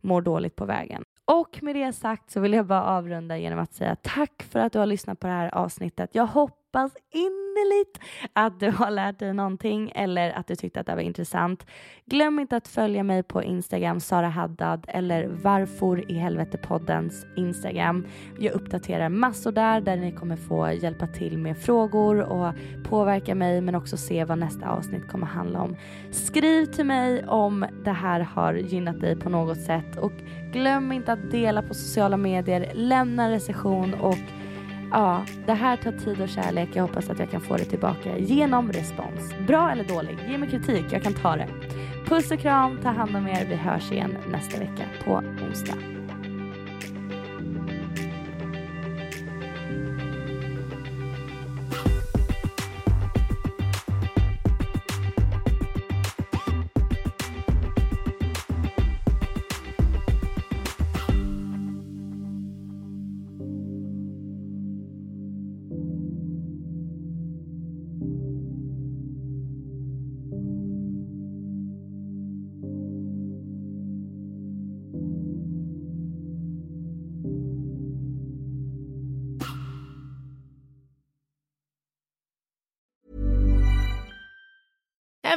[0.00, 1.04] mår dåligt på vägen.
[1.26, 4.72] Och med det sagt så vill jag bara avrunda genom att säga tack för att
[4.72, 6.10] du har lyssnat på det här avsnittet.
[6.12, 8.00] Jag hoppas innerligt
[8.32, 11.66] att du har lärt dig någonting eller att du tyckte att det var intressant.
[12.06, 18.06] Glöm inte att följa mig på Instagram, Sara Haddad eller Varför i helvete poddens Instagram.
[18.38, 22.54] Jag uppdaterar massor där, där ni kommer få hjälpa till med frågor och
[22.84, 25.76] påverka mig men också se vad nästa avsnitt kommer handla om.
[26.10, 30.12] Skriv till mig om det här har gynnat dig på något sätt och
[30.54, 34.18] glöm inte att dela på sociala medier, lämna recension och
[34.90, 36.68] ja, det här tar tid och kärlek.
[36.72, 39.34] Jag hoppas att jag kan få det tillbaka genom respons.
[39.46, 41.48] Bra eller dålig, ge mig kritik, jag kan ta det.
[42.06, 43.46] Puss och kram, ta hand om er.
[43.48, 45.93] Vi hörs igen nästa vecka på onsdag.